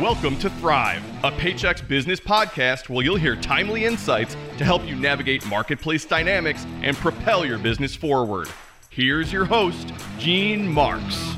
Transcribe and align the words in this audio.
Welcome 0.00 0.38
to 0.38 0.50
Thrive, 0.50 1.02
a 1.24 1.32
Paychex 1.32 1.88
business 1.88 2.20
podcast 2.20 2.88
where 2.88 3.04
you'll 3.04 3.16
hear 3.16 3.34
timely 3.34 3.84
insights 3.84 4.36
to 4.56 4.64
help 4.64 4.86
you 4.86 4.94
navigate 4.94 5.44
marketplace 5.46 6.04
dynamics 6.04 6.64
and 6.82 6.96
propel 6.96 7.44
your 7.44 7.58
business 7.58 7.96
forward. 7.96 8.48
Here's 8.90 9.32
your 9.32 9.44
host, 9.44 9.92
Gene 10.16 10.68
Marks. 10.68 11.34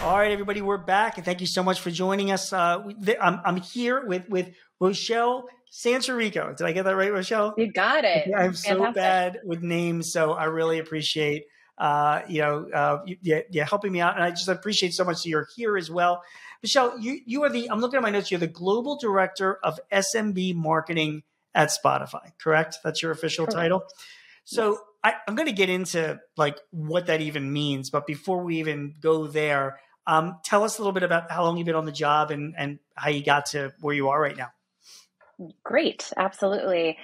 All 0.00 0.16
right, 0.16 0.30
everybody, 0.30 0.62
we're 0.62 0.78
back, 0.78 1.16
and 1.16 1.24
thank 1.24 1.40
you 1.40 1.48
so 1.48 1.64
much 1.64 1.80
for 1.80 1.90
joining 1.90 2.30
us. 2.30 2.52
Uh, 2.52 2.88
I'm, 3.20 3.40
I'm 3.44 3.56
here 3.56 4.06
with 4.06 4.28
with 4.28 4.52
Rochelle 4.78 5.48
Sanchirico. 5.72 6.56
Did 6.56 6.68
I 6.68 6.70
get 6.70 6.84
that 6.84 6.94
right, 6.94 7.12
Rochelle? 7.12 7.52
You 7.58 7.72
got 7.72 8.04
it. 8.04 8.28
Yeah, 8.28 8.38
I'm 8.38 8.54
so 8.54 8.76
Fantastic. 8.76 8.94
bad 8.94 9.40
with 9.42 9.62
names, 9.62 10.12
so 10.12 10.34
I 10.34 10.44
really 10.44 10.78
appreciate 10.78 11.46
uh, 11.78 12.22
you 12.28 12.42
know, 12.42 12.68
uh, 12.72 12.98
yeah, 13.22 13.40
yeah, 13.50 13.64
helping 13.64 13.92
me 13.92 14.00
out. 14.00 14.14
And 14.14 14.24
I 14.24 14.30
just 14.30 14.48
appreciate 14.48 14.94
so 14.94 15.04
much 15.04 15.22
that 15.22 15.28
you're 15.28 15.48
here 15.56 15.76
as 15.76 15.90
well. 15.90 16.22
Michelle, 16.62 16.98
you, 16.98 17.20
you 17.26 17.42
are 17.42 17.50
the, 17.50 17.70
I'm 17.70 17.80
looking 17.80 17.96
at 17.96 18.02
my 18.02 18.10
notes, 18.10 18.30
you're 18.30 18.40
the 18.40 18.46
global 18.46 18.96
director 18.96 19.58
of 19.64 19.80
SMB 19.90 20.54
marketing 20.54 21.24
at 21.54 21.70
Spotify, 21.70 22.32
correct? 22.38 22.78
That's 22.84 23.02
your 23.02 23.10
official 23.10 23.46
correct. 23.46 23.56
title. 23.56 23.84
So 24.44 24.70
yes. 24.70 24.80
I, 25.04 25.14
I'm 25.26 25.34
going 25.34 25.48
to 25.48 25.54
get 25.54 25.68
into 25.68 26.20
like 26.36 26.58
what 26.70 27.06
that 27.06 27.20
even 27.20 27.52
means. 27.52 27.90
But 27.90 28.06
before 28.06 28.44
we 28.44 28.60
even 28.60 28.94
go 29.00 29.26
there, 29.26 29.80
um, 30.06 30.38
tell 30.44 30.64
us 30.64 30.78
a 30.78 30.80
little 30.80 30.92
bit 30.92 31.02
about 31.02 31.30
how 31.30 31.44
long 31.44 31.56
you've 31.56 31.66
been 31.66 31.74
on 31.74 31.84
the 31.84 31.92
job 31.92 32.30
and, 32.30 32.54
and 32.56 32.78
how 32.94 33.10
you 33.10 33.24
got 33.24 33.46
to 33.46 33.72
where 33.80 33.94
you 33.94 34.08
are 34.10 34.20
right 34.20 34.36
now. 34.36 34.50
Great. 35.64 36.12
Absolutely. 36.16 36.98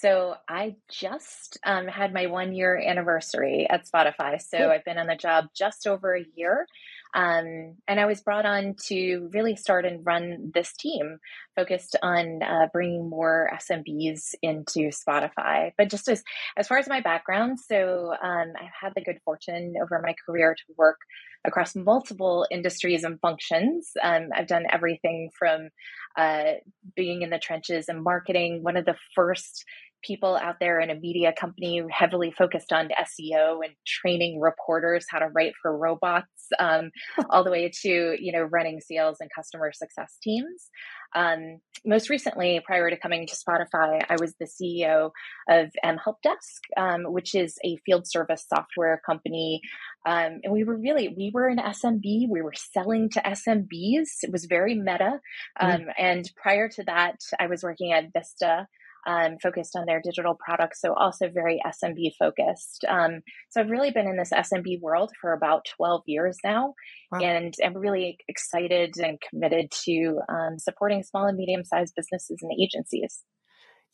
So 0.00 0.34
I 0.48 0.76
just 0.90 1.58
um, 1.64 1.86
had 1.86 2.12
my 2.12 2.26
one 2.26 2.52
year 2.52 2.76
anniversary 2.76 3.66
at 3.70 3.86
Spotify. 3.86 4.40
So. 4.40 4.58
I've 4.70 4.84
been 4.84 4.98
on 4.98 5.06
the 5.06 5.16
job 5.16 5.46
just 5.54 5.86
over 5.86 6.16
a 6.16 6.24
year. 6.34 6.66
Um, 7.14 7.76
and 7.86 8.00
I 8.00 8.06
was 8.06 8.20
brought 8.20 8.44
on 8.44 8.74
to 8.86 9.28
really 9.32 9.54
start 9.54 9.84
and 9.84 10.04
run 10.04 10.50
this 10.52 10.72
team 10.72 11.18
focused 11.54 11.96
on 12.02 12.42
uh, 12.42 12.66
bringing 12.72 13.08
more 13.08 13.50
SMBs 13.54 14.34
into 14.42 14.90
Spotify. 14.90 15.72
But 15.78 15.90
just 15.90 16.08
as, 16.08 16.24
as 16.56 16.66
far 16.66 16.78
as 16.78 16.88
my 16.88 17.00
background, 17.00 17.58
so 17.60 18.12
um, 18.20 18.52
I've 18.60 18.74
had 18.80 18.92
the 18.96 19.04
good 19.04 19.20
fortune 19.24 19.74
over 19.80 20.00
my 20.04 20.14
career 20.26 20.54
to 20.54 20.74
work 20.76 20.98
across 21.46 21.76
multiple 21.76 22.46
industries 22.50 23.04
and 23.04 23.20
functions. 23.20 23.92
Um, 24.02 24.30
I've 24.34 24.46
done 24.46 24.64
everything 24.70 25.30
from 25.38 25.68
uh, 26.16 26.54
being 26.96 27.22
in 27.22 27.30
the 27.30 27.38
trenches 27.38 27.88
and 27.88 28.02
marketing. 28.02 28.62
One 28.62 28.76
of 28.76 28.86
the 28.86 28.96
first 29.14 29.64
people 30.06 30.36
out 30.36 30.56
there 30.60 30.80
in 30.80 30.90
a 30.90 30.94
media 30.94 31.32
company 31.38 31.82
heavily 31.90 32.32
focused 32.36 32.72
on 32.72 32.88
SEO 32.88 33.64
and 33.64 33.74
training 33.86 34.40
reporters 34.40 35.06
how 35.10 35.18
to 35.18 35.28
write 35.34 35.52
for 35.60 35.76
robots, 35.76 36.26
um, 36.58 36.90
all 37.30 37.44
the 37.44 37.50
way 37.50 37.70
to 37.82 38.16
you 38.18 38.32
know 38.32 38.42
running 38.42 38.80
sales 38.80 39.18
and 39.20 39.30
customer 39.34 39.72
success 39.72 40.16
teams. 40.22 40.70
Um, 41.14 41.60
most 41.86 42.10
recently, 42.10 42.60
prior 42.64 42.90
to 42.90 42.96
coming 42.96 43.26
to 43.26 43.36
Spotify, 43.36 44.04
I 44.08 44.16
was 44.18 44.34
the 44.40 44.46
CEO 44.46 45.10
of 45.48 45.70
mHelpDesk, 45.84 46.76
um, 46.76 47.12
which 47.12 47.34
is 47.34 47.56
a 47.64 47.76
field 47.86 48.06
service 48.06 48.44
software 48.48 49.00
company. 49.06 49.60
Um, 50.06 50.40
and 50.42 50.52
we 50.52 50.64
were 50.64 50.76
really, 50.76 51.14
we 51.16 51.30
were 51.32 51.48
an 51.48 51.58
SMB. 51.58 52.28
We 52.28 52.42
were 52.42 52.54
selling 52.56 53.10
to 53.10 53.20
SMBs. 53.20 54.22
It 54.22 54.32
was 54.32 54.46
very 54.46 54.74
meta. 54.74 55.20
Mm-hmm. 55.60 55.88
And 55.96 56.30
prior 56.36 56.68
to 56.70 56.84
that, 56.84 57.20
I 57.38 57.46
was 57.46 57.62
working 57.62 57.92
at 57.92 58.12
Vista 58.12 58.66
um, 59.06 59.36
focused 59.42 59.76
on 59.76 59.86
their 59.86 60.00
digital 60.02 60.34
products, 60.34 60.80
so 60.80 60.94
also 60.94 61.28
very 61.28 61.60
SMB 61.66 62.12
focused. 62.18 62.84
Um, 62.88 63.20
so 63.50 63.60
I've 63.60 63.70
really 63.70 63.90
been 63.90 64.06
in 64.06 64.16
this 64.16 64.30
SMB 64.30 64.80
world 64.80 65.12
for 65.20 65.32
about 65.32 65.66
12 65.76 66.02
years 66.06 66.38
now, 66.44 66.74
wow. 67.12 67.20
and 67.20 67.54
I'm 67.64 67.76
really 67.76 68.18
excited 68.28 68.94
and 69.02 69.18
committed 69.20 69.70
to 69.84 70.20
um, 70.28 70.58
supporting 70.58 71.02
small 71.02 71.26
and 71.26 71.36
medium 71.36 71.64
sized 71.64 71.94
businesses 71.96 72.38
and 72.42 72.52
agencies. 72.60 73.22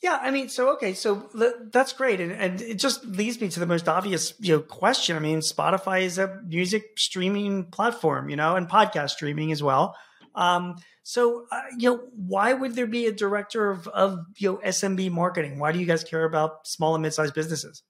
Yeah, 0.02 0.18
I 0.20 0.30
mean, 0.30 0.48
so 0.48 0.72
okay, 0.74 0.94
so 0.94 1.28
that's 1.72 1.92
great, 1.92 2.20
and, 2.20 2.32
and 2.32 2.62
it 2.62 2.78
just 2.78 3.04
leads 3.04 3.38
me 3.38 3.48
to 3.48 3.60
the 3.60 3.66
most 3.66 3.86
obvious, 3.86 4.32
you 4.40 4.56
know, 4.56 4.62
question. 4.62 5.14
I 5.14 5.18
mean, 5.18 5.40
Spotify 5.40 6.02
is 6.02 6.16
a 6.16 6.40
music 6.46 6.84
streaming 6.96 7.64
platform, 7.64 8.30
you 8.30 8.36
know, 8.36 8.56
and 8.56 8.66
podcast 8.66 9.10
streaming 9.10 9.52
as 9.52 9.62
well. 9.62 9.94
Um, 10.34 10.76
so, 11.10 11.46
uh, 11.50 11.62
you 11.76 11.90
know, 11.90 12.00
why 12.14 12.52
would 12.52 12.76
there 12.76 12.86
be 12.86 13.06
a 13.06 13.12
director 13.12 13.68
of, 13.68 13.88
of 13.88 14.20
you 14.36 14.52
know 14.52 14.60
SMB 14.64 15.10
marketing? 15.10 15.58
Why 15.58 15.72
do 15.72 15.80
you 15.80 15.84
guys 15.84 16.04
care 16.04 16.24
about 16.24 16.68
small 16.68 16.94
and 16.94 17.02
mid-sized 17.02 17.34
businesses? 17.34 17.82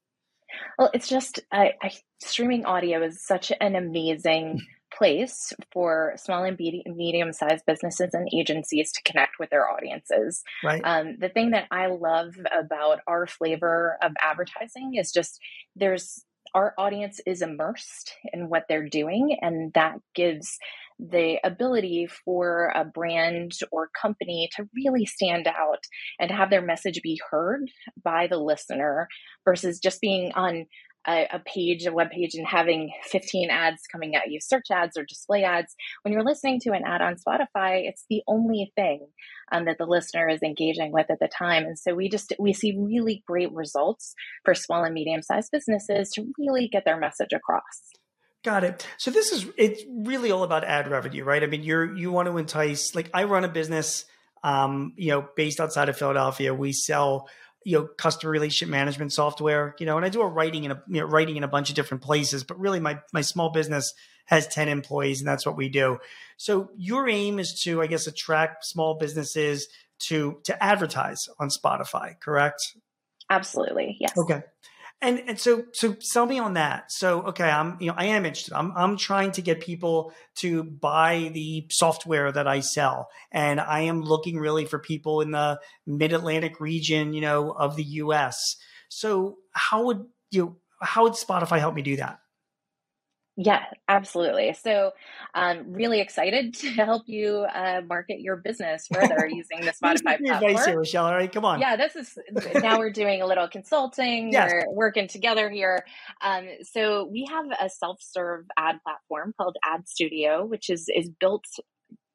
Well, 0.78 0.90
it's 0.94 1.06
just 1.06 1.38
I, 1.52 1.74
I, 1.82 1.92
streaming 2.22 2.64
audio 2.64 3.02
is 3.02 3.22
such 3.22 3.52
an 3.60 3.76
amazing 3.76 4.62
place 4.96 5.52
for 5.70 6.14
small 6.16 6.44
and 6.44 6.58
medium-sized 6.58 7.66
businesses 7.66 8.14
and 8.14 8.26
agencies 8.34 8.90
to 8.92 9.02
connect 9.02 9.38
with 9.38 9.50
their 9.50 9.68
audiences. 9.68 10.42
Right. 10.64 10.80
Um, 10.82 11.18
the 11.20 11.28
thing 11.28 11.50
that 11.50 11.66
I 11.70 11.88
love 11.88 12.36
about 12.58 13.00
our 13.06 13.26
flavor 13.26 13.98
of 14.00 14.12
advertising 14.22 14.94
is 14.94 15.12
just 15.12 15.38
there's 15.76 16.24
our 16.54 16.74
audience 16.78 17.20
is 17.26 17.42
immersed 17.42 18.12
in 18.32 18.48
what 18.48 18.64
they're 18.68 18.88
doing, 18.88 19.36
and 19.40 19.72
that 19.74 19.98
gives 20.14 20.58
the 20.98 21.38
ability 21.44 22.08
for 22.24 22.72
a 22.74 22.84
brand 22.84 23.52
or 23.72 23.88
company 24.00 24.50
to 24.54 24.68
really 24.74 25.06
stand 25.06 25.46
out 25.46 25.82
and 26.18 26.30
have 26.30 26.50
their 26.50 26.60
message 26.60 27.00
be 27.02 27.20
heard 27.30 27.70
by 28.04 28.26
the 28.26 28.38
listener 28.38 29.08
versus 29.44 29.78
just 29.78 30.00
being 30.00 30.32
on 30.32 30.66
a, 31.06 31.26
a, 31.32 31.38
page, 31.40 31.86
a 31.86 31.92
web 31.92 32.10
page, 32.10 32.34
and 32.34 32.46
having 32.46 32.90
15 33.04 33.50
ads 33.50 33.82
coming 33.90 34.14
at 34.14 34.30
you, 34.30 34.38
search 34.40 34.66
ads 34.70 34.96
or 34.96 35.04
display 35.04 35.44
ads. 35.44 35.74
When 36.02 36.12
you're 36.12 36.24
listening 36.24 36.60
to 36.60 36.72
an 36.72 36.82
ad 36.84 37.00
on 37.00 37.16
Spotify, 37.16 37.88
it's 37.88 38.04
the 38.10 38.22
only 38.26 38.72
thing 38.76 39.06
um, 39.52 39.64
that 39.64 39.78
the 39.78 39.86
listener 39.86 40.28
is 40.28 40.42
engaging 40.42 40.92
with 40.92 41.10
at 41.10 41.18
the 41.20 41.28
time. 41.28 41.64
And 41.64 41.78
so 41.78 41.94
we 41.94 42.08
just 42.08 42.32
we 42.38 42.52
see 42.52 42.76
really 42.78 43.22
great 43.26 43.52
results 43.52 44.14
for 44.44 44.54
small 44.54 44.84
and 44.84 44.94
medium 44.94 45.22
sized 45.22 45.50
businesses 45.52 46.10
to 46.10 46.26
really 46.38 46.68
get 46.68 46.84
their 46.84 46.98
message 46.98 47.32
across. 47.34 47.62
Got 48.42 48.64
it. 48.64 48.86
So 48.96 49.10
this 49.10 49.32
is 49.32 49.46
it's 49.58 49.82
really 49.88 50.30
all 50.30 50.44
about 50.44 50.64
ad 50.64 50.88
revenue, 50.88 51.24
right? 51.24 51.42
I 51.42 51.46
mean, 51.46 51.62
you're 51.62 51.94
you 51.96 52.10
want 52.10 52.28
to 52.28 52.38
entice 52.38 52.94
like 52.94 53.10
I 53.12 53.24
run 53.24 53.44
a 53.44 53.48
business 53.48 54.04
um, 54.42 54.94
you 54.96 55.10
know, 55.10 55.28
based 55.36 55.60
outside 55.60 55.88
of 55.88 55.96
Philadelphia. 55.96 56.54
We 56.54 56.72
sell 56.72 57.28
you 57.64 57.78
know 57.78 57.86
customer 57.86 58.30
relationship 58.30 58.70
management 58.70 59.12
software, 59.12 59.74
you 59.78 59.86
know, 59.86 59.96
and 59.96 60.04
I 60.04 60.08
do 60.08 60.22
a 60.22 60.26
writing 60.26 60.64
in 60.64 60.70
a 60.70 60.82
you 60.88 61.00
know, 61.00 61.06
writing 61.06 61.36
in 61.36 61.44
a 61.44 61.48
bunch 61.48 61.68
of 61.68 61.76
different 61.76 62.02
places, 62.02 62.44
but 62.44 62.58
really 62.58 62.80
my 62.80 63.00
my 63.12 63.20
small 63.20 63.50
business 63.50 63.92
has 64.26 64.46
10 64.46 64.68
employees 64.68 65.20
and 65.20 65.28
that's 65.28 65.44
what 65.44 65.56
we 65.56 65.68
do. 65.68 65.98
So 66.36 66.70
your 66.76 67.08
aim 67.08 67.38
is 67.38 67.60
to 67.62 67.82
I 67.82 67.86
guess 67.86 68.06
attract 68.06 68.64
small 68.64 68.94
businesses 68.94 69.68
to 70.00 70.40
to 70.44 70.62
advertise 70.62 71.28
on 71.38 71.48
Spotify, 71.48 72.18
correct? 72.20 72.60
Absolutely. 73.28 73.96
Yes. 74.00 74.12
Okay. 74.18 74.42
And 75.02 75.22
and 75.26 75.40
so 75.40 75.64
so 75.72 75.96
sell 76.00 76.26
me 76.26 76.38
on 76.38 76.54
that. 76.54 76.92
So 76.92 77.22
okay, 77.22 77.48
I'm 77.48 77.78
you 77.80 77.86
know 77.86 77.94
I 77.96 78.06
am 78.06 78.26
interested. 78.26 78.52
I'm 78.54 78.72
I'm 78.76 78.98
trying 78.98 79.32
to 79.32 79.42
get 79.42 79.60
people 79.60 80.12
to 80.36 80.62
buy 80.62 81.30
the 81.32 81.66
software 81.70 82.30
that 82.30 82.46
I 82.46 82.60
sell, 82.60 83.08
and 83.32 83.60
I 83.60 83.80
am 83.80 84.02
looking 84.02 84.36
really 84.38 84.66
for 84.66 84.78
people 84.78 85.22
in 85.22 85.30
the 85.30 85.58
Mid 85.86 86.12
Atlantic 86.12 86.60
region, 86.60 87.14
you 87.14 87.22
know, 87.22 87.50
of 87.50 87.76
the 87.76 87.84
U.S. 87.84 88.56
So 88.90 89.38
how 89.52 89.86
would 89.86 90.04
you 90.30 90.56
how 90.82 91.04
would 91.04 91.14
Spotify 91.14 91.58
help 91.60 91.74
me 91.74 91.82
do 91.82 91.96
that? 91.96 92.18
Yeah, 93.36 93.64
absolutely. 93.88 94.52
So, 94.52 94.92
um, 95.34 95.72
really 95.72 96.00
excited 96.00 96.54
to 96.60 96.68
help 96.70 97.04
you 97.06 97.46
uh, 97.54 97.80
market 97.86 98.20
your 98.20 98.36
business 98.36 98.86
further 98.92 99.28
using 99.28 99.60
the 99.60 99.72
Spotify 99.82 100.18
platform. 100.18 100.30
Advice 100.30 100.66
here, 100.66 100.76
Rochelle. 100.78 101.06
All 101.06 101.14
right, 101.14 101.32
come 101.32 101.44
on. 101.44 101.60
Yeah, 101.60 101.76
this 101.76 101.96
is 101.96 102.18
now 102.56 102.78
we're 102.78 102.90
doing 102.90 103.22
a 103.22 103.26
little 103.26 103.48
consulting. 103.48 104.32
Yes. 104.32 104.50
We're 104.52 104.74
working 104.74 105.08
together 105.08 105.48
here. 105.48 105.84
Um, 106.22 106.48
so 106.62 107.08
we 107.10 107.26
have 107.30 107.46
a 107.60 107.70
self-serve 107.70 108.46
ad 108.58 108.76
platform 108.82 109.32
called 109.36 109.56
Ad 109.64 109.88
Studio, 109.88 110.44
which 110.44 110.68
is 110.68 110.90
is 110.94 111.08
built 111.08 111.44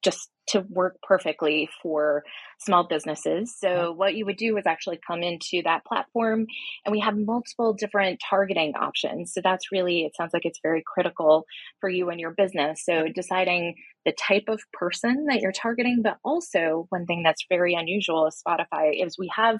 just 0.03 0.29
to 0.47 0.65
work 0.69 0.97
perfectly 1.01 1.69
for 1.81 2.23
small 2.59 2.87
businesses. 2.87 3.55
So 3.57 3.91
what 3.91 4.15
you 4.15 4.25
would 4.25 4.37
do 4.37 4.57
is 4.57 4.65
actually 4.65 4.99
come 5.05 5.23
into 5.23 5.61
that 5.63 5.85
platform 5.85 6.45
and 6.85 6.91
we 6.91 6.99
have 6.99 7.17
multiple 7.17 7.73
different 7.73 8.21
targeting 8.27 8.73
options. 8.75 9.33
So 9.33 9.41
that's 9.43 9.71
really 9.71 10.01
it 10.01 10.15
sounds 10.15 10.31
like 10.33 10.45
it's 10.45 10.59
very 10.61 10.83
critical 10.85 11.45
for 11.81 11.89
you 11.89 12.09
and 12.09 12.19
your 12.19 12.31
business. 12.31 12.83
So 12.85 13.05
deciding 13.13 13.75
the 14.05 14.13
type 14.13 14.45
of 14.47 14.61
person 14.71 15.25
that 15.29 15.41
you're 15.41 15.51
targeting, 15.51 16.01
but 16.03 16.17
also 16.23 16.85
one 16.89 17.05
thing 17.05 17.23
that's 17.23 17.45
very 17.49 17.73
unusual 17.73 18.25
with 18.25 18.39
Spotify 18.47 19.03
is 19.03 19.17
we 19.17 19.31
have 19.35 19.59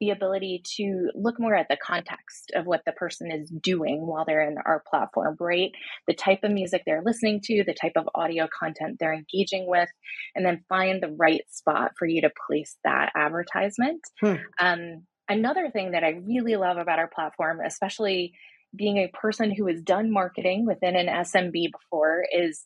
the 0.00 0.10
ability 0.10 0.62
to 0.76 1.10
look 1.14 1.40
more 1.40 1.54
at 1.54 1.68
the 1.70 1.78
context 1.82 2.52
of 2.54 2.66
what 2.66 2.82
the 2.84 2.92
person 2.92 3.30
is 3.32 3.50
doing 3.50 4.06
while 4.06 4.24
they're 4.26 4.46
in 4.46 4.56
our 4.64 4.82
platform, 4.88 5.36
right? 5.40 5.70
The 6.06 6.14
type 6.14 6.40
of 6.44 6.52
music 6.52 6.82
they're 6.84 7.02
listening 7.02 7.40
to, 7.44 7.64
the 7.64 7.74
type 7.74 7.94
of 7.96 8.08
audio 8.14 8.46
content 8.46 8.98
they're 9.00 9.14
engaging 9.14 9.66
with, 9.66 9.88
and 10.34 10.44
then 10.44 10.64
find 10.68 11.02
the 11.02 11.14
right 11.18 11.42
spot 11.48 11.92
for 11.98 12.06
you 12.06 12.20
to 12.20 12.30
place 12.46 12.76
that 12.84 13.12
advertisement. 13.16 14.02
Hmm. 14.20 14.34
Um, 14.60 15.06
another 15.26 15.70
thing 15.70 15.92
that 15.92 16.04
I 16.04 16.20
really 16.26 16.56
love 16.56 16.76
about 16.76 16.98
our 16.98 17.08
platform, 17.08 17.60
especially 17.64 18.34
being 18.76 18.98
a 18.98 19.08
person 19.08 19.50
who 19.50 19.66
has 19.68 19.80
done 19.80 20.10
marketing 20.10 20.66
within 20.66 20.96
an 20.96 21.06
SMB 21.06 21.70
before 21.72 22.24
is 22.30 22.62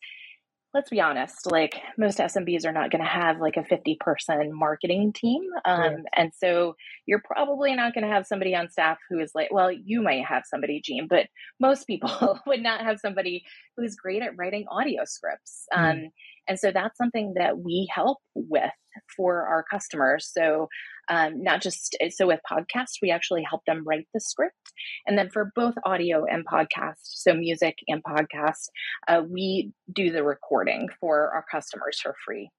let's 0.72 0.90
be 0.90 1.00
honest, 1.00 1.50
like 1.50 1.80
most 1.98 2.18
SMBs 2.18 2.64
are 2.64 2.72
not 2.72 2.90
going 2.90 3.02
to 3.02 3.10
have 3.10 3.40
like 3.40 3.56
a 3.56 3.64
50 3.64 3.96
person 4.00 4.50
marketing 4.52 5.12
team. 5.12 5.42
Um, 5.64 5.80
right. 5.80 5.96
And 6.16 6.32
so 6.36 6.76
you're 7.06 7.22
probably 7.24 7.74
not 7.74 7.92
going 7.92 8.04
to 8.04 8.12
have 8.12 8.26
somebody 8.26 8.54
on 8.54 8.70
staff 8.70 8.98
who 9.08 9.18
is 9.18 9.32
like, 9.34 9.48
well, 9.50 9.72
you 9.72 10.00
might 10.00 10.24
have 10.24 10.44
somebody, 10.46 10.80
Gene, 10.84 11.08
but 11.08 11.26
most 11.58 11.86
people 11.86 12.38
would 12.46 12.62
not 12.62 12.82
have 12.82 13.00
somebody 13.00 13.44
who's 13.76 13.96
great 13.96 14.22
at 14.22 14.36
writing 14.36 14.64
audio 14.70 15.04
scripts. 15.04 15.64
Mm. 15.74 15.90
Um, 15.90 16.10
and 16.48 16.58
so 16.58 16.70
that's 16.70 16.96
something 16.96 17.34
that 17.36 17.58
we 17.58 17.88
help 17.92 18.18
with 18.34 18.72
for 19.16 19.46
our 19.46 19.64
customers. 19.68 20.30
So, 20.32 20.68
um, 21.10 21.42
not 21.42 21.60
just 21.60 21.96
so 22.10 22.26
with 22.26 22.40
podcasts, 22.50 22.98
we 23.02 23.10
actually 23.10 23.42
help 23.42 23.62
them 23.66 23.82
write 23.84 24.06
the 24.14 24.20
script. 24.20 24.72
And 25.06 25.18
then 25.18 25.28
for 25.28 25.52
both 25.54 25.74
audio 25.84 26.24
and 26.24 26.46
podcast, 26.46 27.00
so 27.02 27.34
music 27.34 27.78
and 27.88 28.02
podcast, 28.02 28.68
uh, 29.08 29.22
we 29.28 29.72
do 29.92 30.10
the 30.10 30.22
recording 30.22 30.88
for 31.00 31.30
our 31.34 31.44
customers 31.50 32.00
for 32.00 32.14
free. 32.24 32.50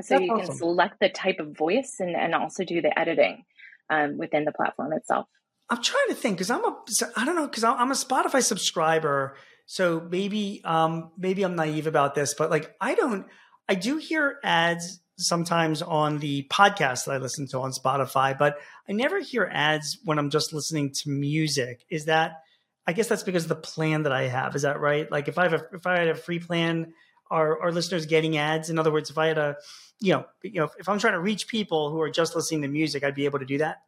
So 0.00 0.14
That's 0.14 0.24
you 0.24 0.32
awesome. 0.32 0.46
can 0.46 0.56
select 0.56 0.94
the 1.00 1.10
type 1.10 1.36
of 1.38 1.56
voice 1.56 1.96
and, 1.98 2.16
and 2.16 2.34
also 2.34 2.64
do 2.64 2.80
the 2.80 2.98
editing 2.98 3.44
um, 3.90 4.16
within 4.16 4.44
the 4.44 4.52
platform 4.52 4.92
itself. 4.94 5.26
I'm 5.68 5.82
trying 5.82 6.08
to 6.08 6.14
think 6.14 6.36
because 6.36 6.50
I'm 6.50 6.64
a 6.64 6.76
I 7.16 7.24
don't 7.24 7.36
know 7.36 7.46
because 7.46 7.64
I'm 7.64 7.90
a 7.90 7.94
Spotify 7.94 8.42
subscriber 8.42 9.36
so 9.66 10.06
maybe 10.10 10.60
um, 10.64 11.12
maybe 11.16 11.44
I'm 11.44 11.56
naive 11.56 11.86
about 11.86 12.14
this, 12.14 12.34
but 12.34 12.50
like 12.50 12.74
I 12.80 12.94
don't 12.94 13.26
I 13.68 13.74
do 13.74 13.96
hear 13.96 14.38
ads 14.44 15.00
sometimes 15.26 15.82
on 15.82 16.18
the 16.18 16.46
podcast 16.50 17.06
that 17.06 17.12
I 17.12 17.18
listen 17.18 17.46
to 17.48 17.60
on 17.60 17.72
Spotify, 17.72 18.36
but 18.36 18.58
I 18.88 18.92
never 18.92 19.20
hear 19.20 19.48
ads 19.50 19.98
when 20.04 20.18
I'm 20.18 20.30
just 20.30 20.52
listening 20.52 20.92
to 21.02 21.10
music. 21.10 21.84
Is 21.90 22.06
that 22.06 22.42
I 22.86 22.92
guess 22.92 23.08
that's 23.08 23.22
because 23.22 23.44
of 23.44 23.48
the 23.48 23.56
plan 23.56 24.04
that 24.04 24.12
I 24.12 24.22
have. 24.28 24.56
Is 24.56 24.62
that 24.62 24.80
right? 24.80 25.10
Like 25.10 25.28
if 25.28 25.38
I 25.38 25.44
have 25.44 25.54
a 25.54 25.64
if 25.72 25.86
I 25.86 25.98
had 25.98 26.08
a 26.08 26.14
free 26.14 26.38
plan, 26.38 26.92
are 27.30 27.60
are 27.62 27.72
listeners 27.72 28.06
getting 28.06 28.36
ads? 28.36 28.70
In 28.70 28.78
other 28.78 28.92
words, 28.92 29.10
if 29.10 29.18
I 29.18 29.28
had 29.28 29.38
a 29.38 29.56
you 30.00 30.14
know, 30.14 30.24
you 30.42 30.60
know, 30.60 30.68
if 30.78 30.88
I'm 30.88 30.98
trying 30.98 31.14
to 31.14 31.20
reach 31.20 31.46
people 31.46 31.90
who 31.90 32.00
are 32.00 32.10
just 32.10 32.34
listening 32.34 32.62
to 32.62 32.68
music, 32.68 33.04
I'd 33.04 33.14
be 33.14 33.24
able 33.24 33.38
to 33.38 33.44
do 33.44 33.58
that. 33.58 33.82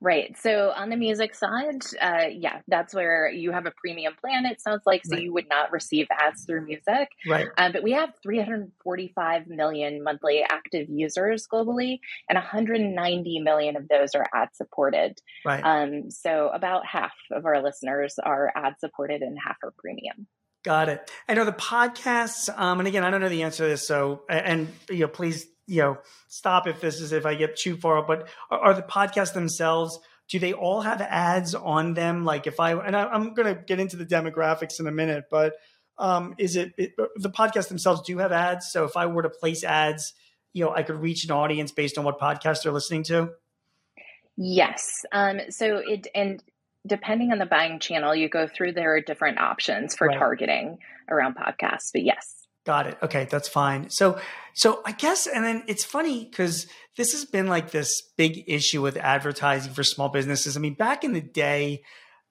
Right. 0.00 0.36
So 0.38 0.72
on 0.74 0.90
the 0.90 0.96
music 0.96 1.34
side, 1.34 1.82
uh, 2.00 2.28
yeah, 2.30 2.60
that's 2.68 2.94
where 2.94 3.30
you 3.30 3.52
have 3.52 3.66
a 3.66 3.72
premium 3.72 4.14
plan. 4.20 4.46
It 4.46 4.60
sounds 4.60 4.82
like 4.86 5.04
so 5.04 5.14
right. 5.14 5.22
you 5.22 5.32
would 5.32 5.48
not 5.48 5.72
receive 5.72 6.06
ads 6.10 6.44
through 6.44 6.66
music. 6.66 7.08
Right. 7.26 7.48
Um, 7.56 7.72
but 7.72 7.82
we 7.82 7.92
have 7.92 8.10
345 8.22 9.46
million 9.46 10.02
monthly 10.02 10.42
active 10.48 10.88
users 10.88 11.46
globally, 11.52 11.98
and 12.28 12.36
190 12.36 13.40
million 13.40 13.76
of 13.76 13.88
those 13.88 14.14
are 14.14 14.26
ad 14.34 14.48
supported. 14.54 15.18
Right. 15.44 15.62
Um, 15.62 16.10
so 16.10 16.48
about 16.48 16.86
half 16.86 17.12
of 17.30 17.46
our 17.46 17.62
listeners 17.62 18.16
are 18.22 18.52
ad 18.54 18.74
supported, 18.78 19.22
and 19.22 19.38
half 19.44 19.56
are 19.62 19.72
premium. 19.78 20.26
Got 20.62 20.90
it. 20.90 21.10
I 21.26 21.34
know 21.34 21.46
the 21.46 21.52
podcasts, 21.52 22.50
um, 22.54 22.80
and 22.80 22.88
again, 22.88 23.02
I 23.02 23.10
don't 23.10 23.22
know 23.22 23.30
the 23.30 23.44
answer 23.44 23.64
to 23.64 23.68
this, 23.70 23.86
so 23.86 24.24
and 24.28 24.68
you 24.90 25.00
know, 25.00 25.08
please 25.08 25.46
you 25.70 25.82
know, 25.82 25.98
stop 26.26 26.66
if 26.66 26.80
this 26.80 27.00
is 27.00 27.12
if 27.12 27.24
I 27.24 27.36
get 27.36 27.56
too 27.56 27.76
far. 27.76 28.02
But 28.02 28.28
are, 28.50 28.58
are 28.58 28.74
the 28.74 28.82
podcasts 28.82 29.32
themselves? 29.32 29.98
Do 30.28 30.38
they 30.38 30.52
all 30.52 30.80
have 30.80 31.00
ads 31.00 31.54
on 31.54 31.94
them? 31.94 32.24
Like 32.24 32.46
if 32.46 32.58
I 32.58 32.72
and 32.72 32.96
I, 32.96 33.14
am 33.14 33.34
going 33.34 33.54
to 33.54 33.62
get 33.62 33.78
into 33.78 33.96
the 33.96 34.04
demographics 34.04 34.80
in 34.80 34.86
a 34.86 34.92
minute, 34.92 35.24
but 35.30 35.54
um, 35.96 36.34
is 36.38 36.56
it, 36.56 36.72
it 36.76 36.92
the 37.16 37.30
podcasts 37.30 37.68
themselves 37.68 38.02
do 38.02 38.18
have 38.18 38.32
ads? 38.32 38.70
So 38.70 38.84
if 38.84 38.96
I 38.96 39.06
were 39.06 39.22
to 39.22 39.30
place 39.30 39.62
ads, 39.62 40.12
you 40.52 40.64
know, 40.64 40.74
I 40.74 40.82
could 40.82 40.96
reach 40.96 41.24
an 41.24 41.30
audience 41.30 41.70
based 41.70 41.98
on 41.98 42.04
what 42.04 42.18
podcast 42.18 42.64
they're 42.64 42.72
listening 42.72 43.04
to. 43.04 43.30
Yes. 44.36 45.04
Um, 45.12 45.40
so 45.50 45.82
it 45.86 46.08
and 46.14 46.42
depending 46.84 47.30
on 47.30 47.38
the 47.38 47.46
buying 47.46 47.78
channel, 47.78 48.14
you 48.14 48.28
go 48.28 48.48
through 48.48 48.72
there 48.72 48.94
are 48.94 49.00
different 49.00 49.38
options 49.38 49.94
for 49.94 50.08
right. 50.08 50.18
targeting 50.18 50.78
around 51.08 51.36
podcasts. 51.36 51.90
But 51.92 52.02
yes. 52.02 52.39
Got 52.70 52.86
it. 52.86 52.98
Okay, 53.02 53.26
that's 53.28 53.48
fine. 53.48 53.90
So, 53.90 54.20
so 54.54 54.80
I 54.86 54.92
guess, 54.92 55.26
and 55.26 55.44
then 55.44 55.64
it's 55.66 55.82
funny 55.82 56.24
because 56.24 56.68
this 56.96 57.10
has 57.10 57.24
been 57.24 57.48
like 57.48 57.72
this 57.72 58.00
big 58.16 58.44
issue 58.46 58.80
with 58.80 58.96
advertising 58.96 59.72
for 59.72 59.82
small 59.82 60.08
businesses. 60.08 60.56
I 60.56 60.60
mean, 60.60 60.74
back 60.74 61.02
in 61.02 61.12
the 61.12 61.20
day, 61.20 61.82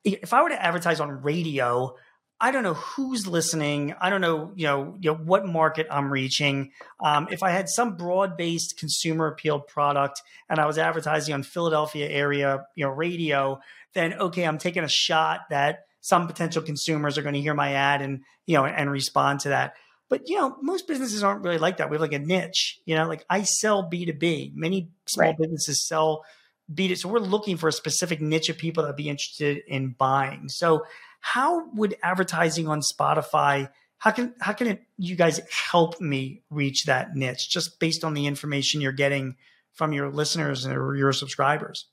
if 0.05 0.33
I 0.33 0.41
were 0.41 0.47
to 0.47 0.63
advertise 0.65 1.01
on 1.01 1.23
radio, 1.23 1.93
I 2.39 2.51
don't 2.51 2.63
know 2.63 2.75
who's 2.75 3.27
listening. 3.27 3.93
I 3.99 4.09
don't 4.09 4.21
know, 4.21 4.53
you 4.55 4.65
know, 4.65 4.95
you 5.01 5.11
know 5.11 5.17
what 5.17 5.45
market 5.45 5.87
I'm 5.91 6.09
reaching. 6.09 6.71
Um, 7.03 7.27
if 7.29 7.43
I 7.43 7.49
had 7.49 7.67
some 7.67 7.97
broad-based 7.97 8.77
consumer 8.77 9.27
appeal 9.27 9.59
product 9.59 10.21
and 10.49 10.57
I 10.57 10.67
was 10.67 10.77
advertising 10.77 11.33
on 11.33 11.43
Philadelphia 11.43 12.07
area, 12.07 12.65
you 12.75 12.85
know, 12.85 12.91
radio, 12.91 13.59
then 13.93 14.13
okay, 14.13 14.45
I'm 14.45 14.57
taking 14.57 14.85
a 14.85 14.89
shot 14.89 15.41
that 15.49 15.79
some 15.99 16.27
potential 16.27 16.61
consumers 16.61 17.17
are 17.17 17.23
going 17.23 17.35
to 17.35 17.41
hear 17.41 17.53
my 17.53 17.73
ad 17.73 18.01
and 18.01 18.21
you 18.45 18.55
know 18.55 18.65
and 18.65 18.89
respond 18.89 19.41
to 19.41 19.49
that. 19.49 19.73
But 20.09 20.27
you 20.27 20.37
know, 20.37 20.57
most 20.61 20.87
businesses 20.87 21.23
aren't 21.23 21.43
really 21.43 21.59
like 21.59 21.77
that. 21.77 21.89
We 21.89 21.95
have 21.95 22.01
like 22.01 22.13
a 22.13 22.19
niche. 22.19 22.79
You 22.85 22.95
know, 22.95 23.07
like 23.07 23.25
I 23.29 23.43
sell 23.43 23.83
B 23.83 24.05
two 24.05 24.13
B. 24.13 24.51
Many 24.55 24.89
small 25.07 25.27
right. 25.27 25.37
businesses 25.37 25.87
sell 25.87 26.25
B 26.73 26.87
two 26.87 26.93
B. 26.93 26.95
So 26.95 27.09
we're 27.09 27.19
looking 27.19 27.57
for 27.57 27.67
a 27.69 27.73
specific 27.73 28.19
niche 28.19 28.49
of 28.49 28.57
people 28.57 28.83
that 28.83 28.97
be 28.97 29.09
interested 29.09 29.61
in 29.67 29.95
buying. 29.97 30.49
So 30.49 30.85
how 31.21 31.69
would 31.75 31.95
advertising 32.01 32.67
on 32.67 32.81
Spotify? 32.81 33.69
How 33.99 34.11
can 34.11 34.33
how 34.39 34.53
can 34.53 34.67
it, 34.67 34.83
you 34.97 35.15
guys 35.15 35.41
help 35.71 36.01
me 36.01 36.41
reach 36.49 36.85
that 36.85 37.15
niche 37.15 37.49
just 37.49 37.79
based 37.79 38.03
on 38.03 38.13
the 38.13 38.25
information 38.25 38.81
you're 38.81 38.91
getting 38.91 39.35
from 39.73 39.93
your 39.93 40.09
listeners 40.09 40.65
or 40.65 40.95
your 40.95 41.13
subscribers? 41.13 41.85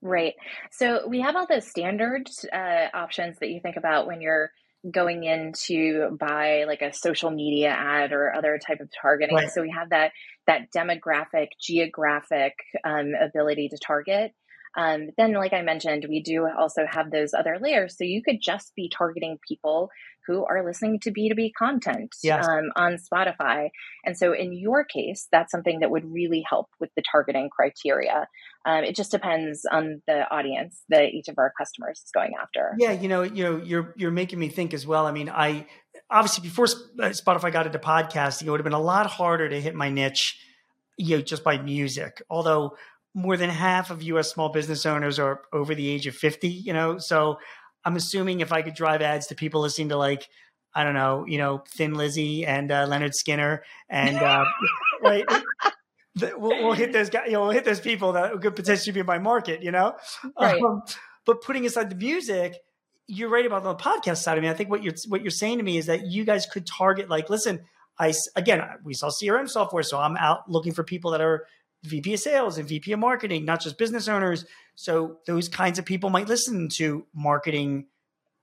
Right. 0.00 0.34
So 0.72 1.06
we 1.06 1.20
have 1.20 1.36
all 1.36 1.46
the 1.46 1.60
standard 1.60 2.28
uh, 2.52 2.88
options 2.94 3.38
that 3.38 3.50
you 3.50 3.60
think 3.60 3.76
about 3.76 4.06
when 4.06 4.20
you're 4.20 4.50
going 4.90 5.24
in 5.24 5.52
to 5.66 6.16
buy 6.18 6.64
like 6.66 6.82
a 6.82 6.92
social 6.92 7.30
media 7.30 7.68
ad 7.68 8.12
or 8.12 8.34
other 8.34 8.58
type 8.58 8.80
of 8.80 8.88
targeting. 9.00 9.36
Right. 9.36 9.50
So 9.50 9.62
we 9.62 9.70
have 9.70 9.90
that 9.90 10.12
that 10.46 10.72
demographic, 10.76 11.48
geographic 11.60 12.54
um, 12.84 13.12
ability 13.20 13.68
to 13.68 13.78
target. 13.78 14.32
Um, 14.76 15.10
then, 15.16 15.34
like 15.34 15.52
I 15.52 15.62
mentioned, 15.62 16.06
we 16.08 16.22
do 16.22 16.48
also 16.58 16.86
have 16.90 17.10
those 17.10 17.34
other 17.34 17.58
layers. 17.60 17.96
So 17.96 18.04
you 18.04 18.22
could 18.22 18.40
just 18.40 18.74
be 18.74 18.88
targeting 18.88 19.38
people 19.46 19.90
who 20.26 20.44
are 20.44 20.64
listening 20.64 21.00
to 21.00 21.10
B2B 21.10 21.52
content 21.58 22.14
yes. 22.22 22.46
um, 22.46 22.70
on 22.76 22.96
Spotify. 22.96 23.70
And 24.04 24.16
so, 24.16 24.32
in 24.32 24.52
your 24.52 24.84
case, 24.84 25.28
that's 25.32 25.50
something 25.50 25.80
that 25.80 25.90
would 25.90 26.10
really 26.10 26.44
help 26.48 26.68
with 26.80 26.90
the 26.96 27.02
targeting 27.10 27.50
criteria. 27.50 28.28
Um, 28.64 28.84
it 28.84 28.94
just 28.94 29.10
depends 29.10 29.66
on 29.70 30.02
the 30.06 30.30
audience 30.30 30.84
that 30.88 31.12
each 31.12 31.28
of 31.28 31.38
our 31.38 31.52
customers 31.58 31.98
is 32.04 32.10
going 32.12 32.32
after. 32.40 32.74
Yeah, 32.78 32.92
you 32.92 33.08
know, 33.08 33.22
you 33.22 33.44
know, 33.44 33.56
you're 33.62 33.94
you're 33.96 34.10
making 34.10 34.38
me 34.38 34.48
think 34.48 34.72
as 34.72 34.86
well. 34.86 35.06
I 35.06 35.12
mean, 35.12 35.28
I 35.28 35.66
obviously 36.10 36.48
before 36.48 36.66
uh, 36.66 37.10
Spotify 37.10 37.52
got 37.52 37.66
into 37.66 37.78
podcasting, 37.78 38.46
it 38.46 38.50
would 38.50 38.60
have 38.60 38.64
been 38.64 38.72
a 38.72 38.80
lot 38.80 39.06
harder 39.06 39.48
to 39.48 39.60
hit 39.60 39.74
my 39.74 39.90
niche, 39.90 40.38
you 40.96 41.16
know, 41.16 41.22
just 41.22 41.42
by 41.42 41.58
music. 41.58 42.22
Although 42.30 42.76
more 43.14 43.36
than 43.36 43.50
half 43.50 43.90
of 43.90 44.02
U.S. 44.02 44.32
small 44.32 44.48
business 44.48 44.86
owners 44.86 45.18
are 45.18 45.42
over 45.52 45.74
the 45.74 45.88
age 45.88 46.06
of 46.06 46.14
50, 46.14 46.48
you 46.48 46.72
know, 46.72 46.98
so 46.98 47.38
I'm 47.84 47.96
assuming 47.96 48.40
if 48.40 48.52
I 48.52 48.62
could 48.62 48.74
drive 48.74 49.02
ads 49.02 49.26
to 49.28 49.34
people 49.34 49.60
listening 49.60 49.90
to 49.90 49.96
like, 49.96 50.28
I 50.74 50.84
don't 50.84 50.94
know, 50.94 51.26
you 51.26 51.38
know, 51.38 51.62
Thin 51.68 51.94
Lizzy 51.94 52.46
and 52.46 52.70
uh, 52.72 52.86
Lynyrd 52.86 53.12
Skynyrd 53.12 53.60
and, 53.88 54.16
uh, 54.16 54.44
right. 55.02 55.24
We'll, 56.14 56.62
we'll, 56.62 56.72
hit 56.72 56.92
those 56.92 57.10
guys, 57.10 57.24
you 57.26 57.32
know, 57.32 57.42
we'll 57.42 57.50
hit 57.50 57.64
those 57.64 57.80
people 57.80 58.12
that 58.12 58.40
could 58.40 58.56
potentially 58.56 58.92
be 58.92 59.02
my 59.02 59.18
market, 59.18 59.62
you 59.62 59.70
know? 59.70 59.94
Right. 60.38 60.62
Um, 60.62 60.82
but 61.24 61.42
putting 61.42 61.66
aside 61.66 61.90
the 61.90 61.96
music, 61.96 62.54
you're 63.06 63.28
right 63.28 63.46
about 63.46 63.62
the 63.62 63.74
podcast 63.74 64.18
side. 64.18 64.38
I 64.38 64.40
mean, 64.40 64.50
I 64.50 64.54
think 64.54 64.70
what 64.70 64.82
you're, 64.82 64.94
what 65.08 65.22
you're 65.22 65.30
saying 65.30 65.58
to 65.58 65.64
me 65.64 65.76
is 65.76 65.86
that 65.86 66.06
you 66.06 66.24
guys 66.24 66.46
could 66.46 66.66
target 66.66 67.08
like, 67.08 67.28
listen, 67.30 67.60
I, 67.98 68.12
again, 68.36 68.62
we 68.84 68.94
sell 68.94 69.10
CRM 69.10 69.48
software. 69.48 69.82
So 69.82 69.98
I'm 69.98 70.16
out 70.16 70.50
looking 70.50 70.72
for 70.72 70.84
people 70.84 71.10
that 71.12 71.20
are 71.20 71.46
VP 71.84 72.14
of 72.14 72.20
sales 72.20 72.58
and 72.58 72.68
VP 72.68 72.92
of 72.92 72.98
marketing, 72.98 73.44
not 73.44 73.60
just 73.60 73.78
business 73.78 74.08
owners. 74.08 74.44
So 74.74 75.18
those 75.26 75.48
kinds 75.48 75.78
of 75.78 75.84
people 75.84 76.10
might 76.10 76.28
listen 76.28 76.68
to 76.76 77.06
marketing 77.14 77.86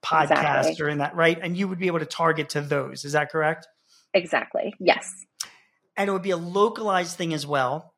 podcasts 0.04 0.68
exactly. 0.68 0.86
or 0.86 0.90
in 0.90 0.98
that, 1.00 1.16
right? 1.16 1.40
And 1.42 1.58
you 1.58 1.68
would 1.68 1.80
be 1.80 1.88
able 1.88 2.00
to 2.00 2.06
target 2.06 2.50
to 2.50 2.62
those. 2.62 3.06
Is 3.06 3.14
that 3.14 3.32
correct? 3.32 3.68
Exactly. 4.14 4.74
Yes. 4.80 5.26
And 5.96 6.10
it 6.10 6.14
would 6.14 6.22
be 6.22 6.32
a 6.32 6.38
localized 6.38 7.18
thing 7.18 7.34
as 7.34 7.46
well. 7.46 7.94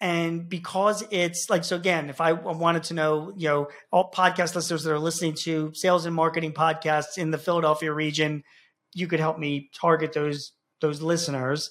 And 0.00 0.48
because 0.48 1.04
it's 1.10 1.48
like, 1.48 1.64
so 1.64 1.76
again, 1.76 2.10
if 2.10 2.20
I 2.20 2.32
wanted 2.32 2.84
to 2.84 2.94
know, 2.94 3.32
you 3.36 3.48
know, 3.48 3.68
all 3.90 4.10
podcast 4.10 4.54
listeners 4.54 4.84
that 4.84 4.92
are 4.92 4.98
listening 4.98 5.34
to 5.44 5.72
sales 5.74 6.04
and 6.04 6.14
marketing 6.14 6.52
podcasts 6.52 7.16
in 7.16 7.30
the 7.30 7.38
Philadelphia 7.38 7.92
region, 7.92 8.44
you 8.92 9.06
could 9.06 9.20
help 9.20 9.38
me 9.38 9.70
target 9.74 10.12
those 10.12 10.52
those 10.80 11.00
listeners 11.00 11.70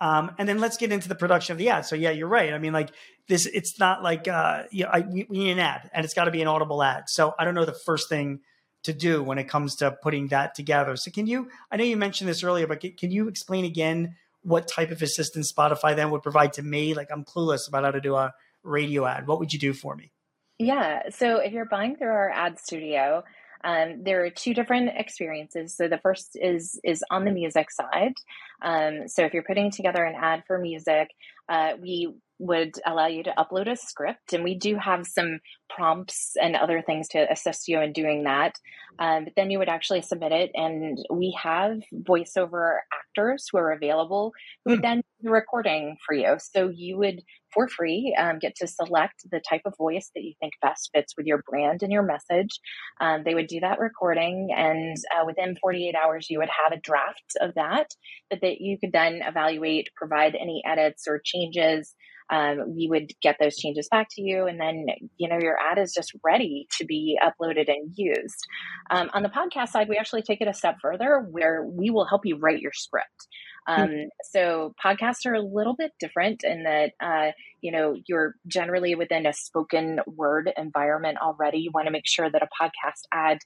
um, 0.00 0.32
and 0.38 0.48
then 0.48 0.58
let's 0.58 0.76
get 0.76 0.92
into 0.92 1.08
the 1.08 1.14
production 1.14 1.52
of 1.52 1.58
the 1.58 1.68
ad. 1.68 1.86
So 1.86 1.96
yeah, 1.96 2.10
you're 2.10 2.28
right. 2.28 2.52
I 2.52 2.58
mean, 2.58 2.72
like 2.72 2.90
this, 3.28 3.46
it's 3.46 3.78
not 3.78 4.02
like 4.02 4.28
uh, 4.28 4.64
you 4.70 4.84
know, 4.84 4.90
I, 4.92 5.00
we, 5.00 5.26
we 5.28 5.38
need 5.38 5.52
an 5.52 5.58
ad, 5.58 5.90
and 5.92 6.04
it's 6.04 6.14
got 6.14 6.24
to 6.24 6.30
be 6.30 6.42
an 6.42 6.48
audible 6.48 6.82
ad. 6.82 7.04
So 7.08 7.34
I 7.38 7.44
don't 7.44 7.54
know 7.54 7.64
the 7.64 7.72
first 7.72 8.08
thing 8.08 8.40
to 8.84 8.92
do 8.92 9.22
when 9.22 9.38
it 9.38 9.44
comes 9.44 9.76
to 9.76 9.96
putting 10.02 10.28
that 10.28 10.54
together. 10.54 10.96
So 10.96 11.10
can 11.10 11.26
you? 11.26 11.48
I 11.70 11.76
know 11.76 11.84
you 11.84 11.96
mentioned 11.96 12.28
this 12.28 12.42
earlier, 12.42 12.66
but 12.66 12.80
can 12.80 13.10
you 13.10 13.28
explain 13.28 13.64
again 13.64 14.16
what 14.42 14.68
type 14.68 14.90
of 14.90 15.00
assistance 15.02 15.52
Spotify 15.52 15.96
then 15.96 16.10
would 16.10 16.22
provide 16.22 16.52
to 16.54 16.62
me? 16.62 16.94
Like 16.94 17.08
I'm 17.10 17.24
clueless 17.24 17.68
about 17.68 17.84
how 17.84 17.90
to 17.90 18.00
do 18.00 18.14
a 18.14 18.32
radio 18.62 19.06
ad. 19.06 19.26
What 19.26 19.38
would 19.38 19.52
you 19.52 19.58
do 19.58 19.72
for 19.72 19.94
me? 19.96 20.10
Yeah. 20.58 21.08
So 21.10 21.38
if 21.38 21.52
you're 21.52 21.64
buying 21.64 21.96
through 21.96 22.08
our 22.08 22.30
ad 22.30 22.58
studio, 22.60 23.24
Um, 23.64 24.04
there 24.04 24.24
are 24.24 24.30
two 24.30 24.54
different 24.54 24.90
experiences. 24.94 25.74
So 25.74 25.88
the 25.88 25.98
first 25.98 26.36
is 26.40 26.78
is 26.84 27.02
on 27.10 27.24
the 27.24 27.30
music 27.30 27.70
side. 27.70 28.14
Um, 28.62 29.08
so 29.08 29.24
if 29.24 29.32
you're 29.32 29.42
putting 29.42 29.70
together 29.70 30.04
an 30.04 30.14
ad 30.14 30.44
for 30.46 30.58
music, 30.58 31.10
uh, 31.48 31.72
we 31.80 32.14
would 32.38 32.74
allow 32.86 33.06
you 33.06 33.22
to 33.22 33.34
upload 33.38 33.70
a 33.70 33.76
script, 33.76 34.32
and 34.32 34.42
we 34.42 34.56
do 34.56 34.76
have 34.76 35.06
some 35.06 35.40
prompts 35.68 36.32
and 36.40 36.56
other 36.56 36.82
things 36.82 37.08
to 37.08 37.30
assist 37.30 37.68
you 37.68 37.80
in 37.80 37.92
doing 37.92 38.24
that. 38.24 38.56
Um, 38.98 39.24
but 39.24 39.32
then 39.36 39.50
you 39.50 39.58
would 39.58 39.68
actually 39.68 40.02
submit 40.02 40.32
it, 40.32 40.50
and 40.54 40.98
we 41.10 41.36
have 41.42 41.78
voiceover 41.92 42.78
actors 42.92 43.46
who 43.50 43.58
are 43.58 43.72
available 43.72 44.32
who 44.64 44.72
would 44.72 44.80
hmm. 44.80 44.82
then 44.82 44.96
do 44.98 45.02
the 45.22 45.30
recording 45.30 45.96
for 46.06 46.14
you. 46.14 46.36
So 46.38 46.70
you 46.72 46.96
would, 46.98 47.22
for 47.52 47.68
free, 47.68 48.16
um, 48.18 48.38
get 48.38 48.54
to 48.56 48.66
select 48.66 49.22
the 49.30 49.40
type 49.48 49.62
of 49.64 49.76
voice 49.76 50.10
that 50.14 50.22
you 50.22 50.34
think 50.40 50.54
best 50.62 50.90
fits 50.94 51.14
with 51.16 51.26
your 51.26 51.42
brand 51.48 51.82
and 51.82 51.92
your 51.92 52.02
message. 52.02 52.60
Um, 53.00 53.22
they 53.24 53.34
would 53.34 53.48
do 53.48 53.60
that 53.60 53.80
recording, 53.80 54.50
and 54.56 54.96
uh, 55.16 55.24
within 55.26 55.56
48 55.60 55.94
hours, 55.94 56.26
you 56.30 56.38
would 56.38 56.50
have 56.64 56.76
a 56.76 56.80
draft 56.80 57.36
of 57.40 57.54
that 57.54 57.88
that, 58.30 58.40
that 58.42 58.60
you 58.60 58.78
could 58.78 58.92
then 58.92 59.20
evaluate, 59.26 59.90
provide 59.96 60.34
any 60.34 60.62
edits 60.66 61.04
or 61.08 61.20
changes 61.24 61.94
um, 62.30 62.74
we 62.74 62.88
would 62.88 63.12
get 63.22 63.36
those 63.40 63.56
changes 63.56 63.88
back 63.90 64.08
to 64.12 64.22
you. 64.22 64.46
And 64.46 64.60
then 64.60 64.86
you 65.16 65.28
know 65.28 65.38
your 65.40 65.56
ad 65.58 65.78
is 65.78 65.92
just 65.92 66.12
ready 66.24 66.66
to 66.78 66.84
be 66.84 67.18
uploaded 67.22 67.68
and 67.68 67.92
used. 67.94 68.46
Um, 68.90 69.10
on 69.14 69.22
the 69.22 69.28
podcast 69.28 69.68
side 69.68 69.88
we 69.88 69.96
actually 69.96 70.22
take 70.22 70.40
it 70.40 70.48
a 70.48 70.54
step 70.54 70.76
further 70.80 71.26
where 71.30 71.64
we 71.64 71.90
will 71.90 72.06
help 72.06 72.22
you 72.24 72.36
write 72.36 72.60
your 72.60 72.72
script. 72.72 73.28
Hmm. 73.66 73.82
um, 73.82 73.90
so 74.30 74.74
podcasts 74.84 75.24
are 75.26 75.34
a 75.34 75.40
little 75.40 75.74
bit 75.74 75.92
different 75.98 76.42
in 76.44 76.64
that 76.64 76.92
uh, 77.00 77.32
you 77.60 77.72
know 77.72 77.96
you're 78.06 78.34
generally 78.46 78.94
within 78.94 79.26
a 79.26 79.32
spoken 79.32 80.00
word 80.06 80.50
environment 80.56 81.18
already. 81.22 81.58
You 81.58 81.70
want 81.72 81.86
to 81.86 81.92
make 81.92 82.06
sure 82.06 82.30
that 82.30 82.42
a 82.42 82.48
podcast 82.62 83.02
ad 83.12 83.38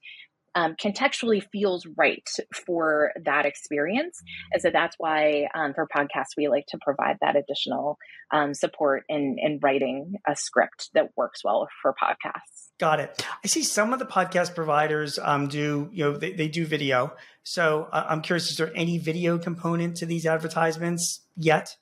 um, 0.54 0.74
contextually 0.82 1.42
feels 1.52 1.86
right 1.96 2.28
for 2.66 3.12
that 3.24 3.46
experience. 3.46 4.20
And 4.52 4.62
so 4.62 4.70
that's 4.70 4.96
why 4.98 5.48
um, 5.54 5.74
for 5.74 5.86
podcasts, 5.86 6.36
we 6.36 6.48
like 6.48 6.66
to 6.68 6.78
provide 6.80 7.16
that 7.20 7.36
additional 7.36 7.98
um, 8.32 8.54
support 8.54 9.04
in, 9.08 9.36
in 9.38 9.58
writing 9.62 10.14
a 10.26 10.34
script 10.36 10.90
that 10.94 11.10
works 11.16 11.42
well 11.44 11.68
for 11.82 11.94
podcasts. 11.94 12.68
Got 12.78 13.00
it. 13.00 13.24
I 13.44 13.46
see 13.48 13.62
some 13.62 13.92
of 13.92 13.98
the 13.98 14.06
podcast 14.06 14.54
providers 14.54 15.18
um, 15.20 15.48
do, 15.48 15.88
you 15.92 16.04
know, 16.04 16.16
they, 16.16 16.32
they 16.32 16.48
do 16.48 16.66
video. 16.66 17.12
So 17.42 17.88
uh, 17.92 18.06
I'm 18.08 18.20
curious, 18.20 18.50
is 18.50 18.56
there 18.56 18.72
any 18.74 18.98
video 18.98 19.38
component 19.38 19.96
to 19.98 20.06
these 20.06 20.26
advertisements 20.26 21.20
yet? 21.36 21.76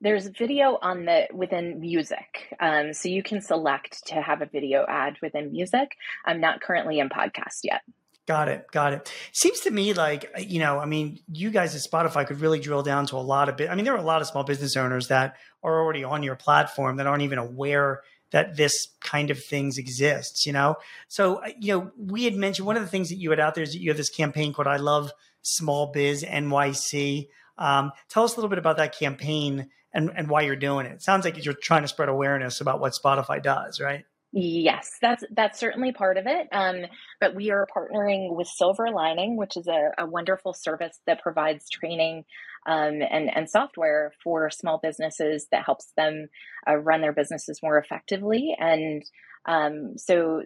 There's 0.00 0.28
video 0.28 0.78
on 0.80 1.04
the 1.04 1.26
within 1.32 1.80
music 1.80 2.54
um, 2.60 2.92
so 2.92 3.08
you 3.08 3.22
can 3.22 3.40
select 3.40 4.06
to 4.06 4.14
have 4.14 4.42
a 4.42 4.46
video 4.46 4.84
ad 4.88 5.16
within 5.22 5.50
music 5.52 5.96
i'm 6.24 6.40
not 6.40 6.60
currently 6.60 6.98
in 6.98 7.08
podcast 7.08 7.60
yet 7.64 7.82
Got 8.28 8.48
it. 8.48 8.70
Got 8.70 8.92
it. 8.92 9.10
Seems 9.32 9.60
to 9.60 9.70
me 9.70 9.94
like, 9.94 10.30
you 10.38 10.58
know, 10.58 10.78
I 10.78 10.84
mean, 10.84 11.18
you 11.32 11.50
guys 11.50 11.74
at 11.74 11.80
Spotify 11.80 12.26
could 12.26 12.42
really 12.42 12.60
drill 12.60 12.82
down 12.82 13.06
to 13.06 13.16
a 13.16 13.24
lot 13.24 13.48
of 13.48 13.56
bit. 13.56 13.70
I 13.70 13.74
mean, 13.74 13.86
there 13.86 13.94
are 13.94 13.98
a 13.98 14.02
lot 14.02 14.20
of 14.20 14.28
small 14.28 14.44
business 14.44 14.76
owners 14.76 15.08
that 15.08 15.36
are 15.62 15.80
already 15.80 16.04
on 16.04 16.22
your 16.22 16.36
platform 16.36 16.98
that 16.98 17.06
aren't 17.06 17.22
even 17.22 17.38
aware 17.38 18.02
that 18.32 18.54
this 18.54 18.88
kind 19.00 19.30
of 19.30 19.42
things 19.42 19.78
exists, 19.78 20.44
you 20.44 20.52
know? 20.52 20.76
So, 21.08 21.36
uh, 21.36 21.48
you 21.58 21.72
know, 21.72 21.90
we 21.96 22.24
had 22.24 22.34
mentioned 22.34 22.66
one 22.66 22.76
of 22.76 22.82
the 22.82 22.88
things 22.90 23.08
that 23.08 23.16
you 23.16 23.30
had 23.30 23.40
out 23.40 23.54
there 23.54 23.64
is 23.64 23.72
that 23.72 23.80
you 23.80 23.88
have 23.88 23.96
this 23.96 24.10
campaign 24.10 24.52
called 24.52 24.68
I 24.68 24.76
Love 24.76 25.10
Small 25.40 25.90
Biz 25.92 26.22
NYC. 26.22 27.28
Um, 27.56 27.92
tell 28.10 28.24
us 28.24 28.34
a 28.34 28.36
little 28.36 28.50
bit 28.50 28.58
about 28.58 28.76
that 28.76 28.98
campaign 28.98 29.68
and, 29.98 30.12
and 30.14 30.28
why 30.28 30.42
you're 30.42 30.56
doing 30.56 30.86
it. 30.86 30.92
It 30.92 31.02
sounds 31.02 31.24
like 31.24 31.44
you're 31.44 31.54
trying 31.54 31.82
to 31.82 31.88
spread 31.88 32.08
awareness 32.08 32.60
about 32.60 32.78
what 32.80 32.92
Spotify 32.92 33.42
does, 33.42 33.80
right? 33.80 34.04
Yes, 34.32 34.92
that's 35.00 35.24
that's 35.34 35.58
certainly 35.58 35.90
part 35.92 36.18
of 36.18 36.26
it. 36.26 36.46
Um, 36.52 36.84
but 37.20 37.34
we 37.34 37.50
are 37.50 37.66
partnering 37.74 38.36
with 38.36 38.46
Silver 38.46 38.90
Lining, 38.90 39.36
which 39.36 39.56
is 39.56 39.66
a, 39.66 39.90
a 39.98 40.06
wonderful 40.06 40.52
service 40.52 41.00
that 41.06 41.22
provides 41.22 41.68
training 41.68 42.24
um, 42.66 43.00
and 43.10 43.34
and 43.34 43.50
software 43.50 44.12
for 44.22 44.50
small 44.50 44.78
businesses 44.80 45.48
that 45.50 45.64
helps 45.64 45.92
them 45.96 46.28
uh, 46.68 46.76
run 46.76 47.00
their 47.00 47.14
businesses 47.14 47.60
more 47.62 47.78
effectively. 47.78 48.54
And 48.58 49.02
um, 49.46 49.96
so, 49.96 50.42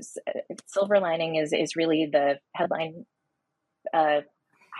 Silver 0.66 1.00
Lining 1.00 1.34
is 1.34 1.52
is 1.52 1.76
really 1.76 2.08
the 2.10 2.38
headline. 2.54 3.04
Uh, 3.92 4.20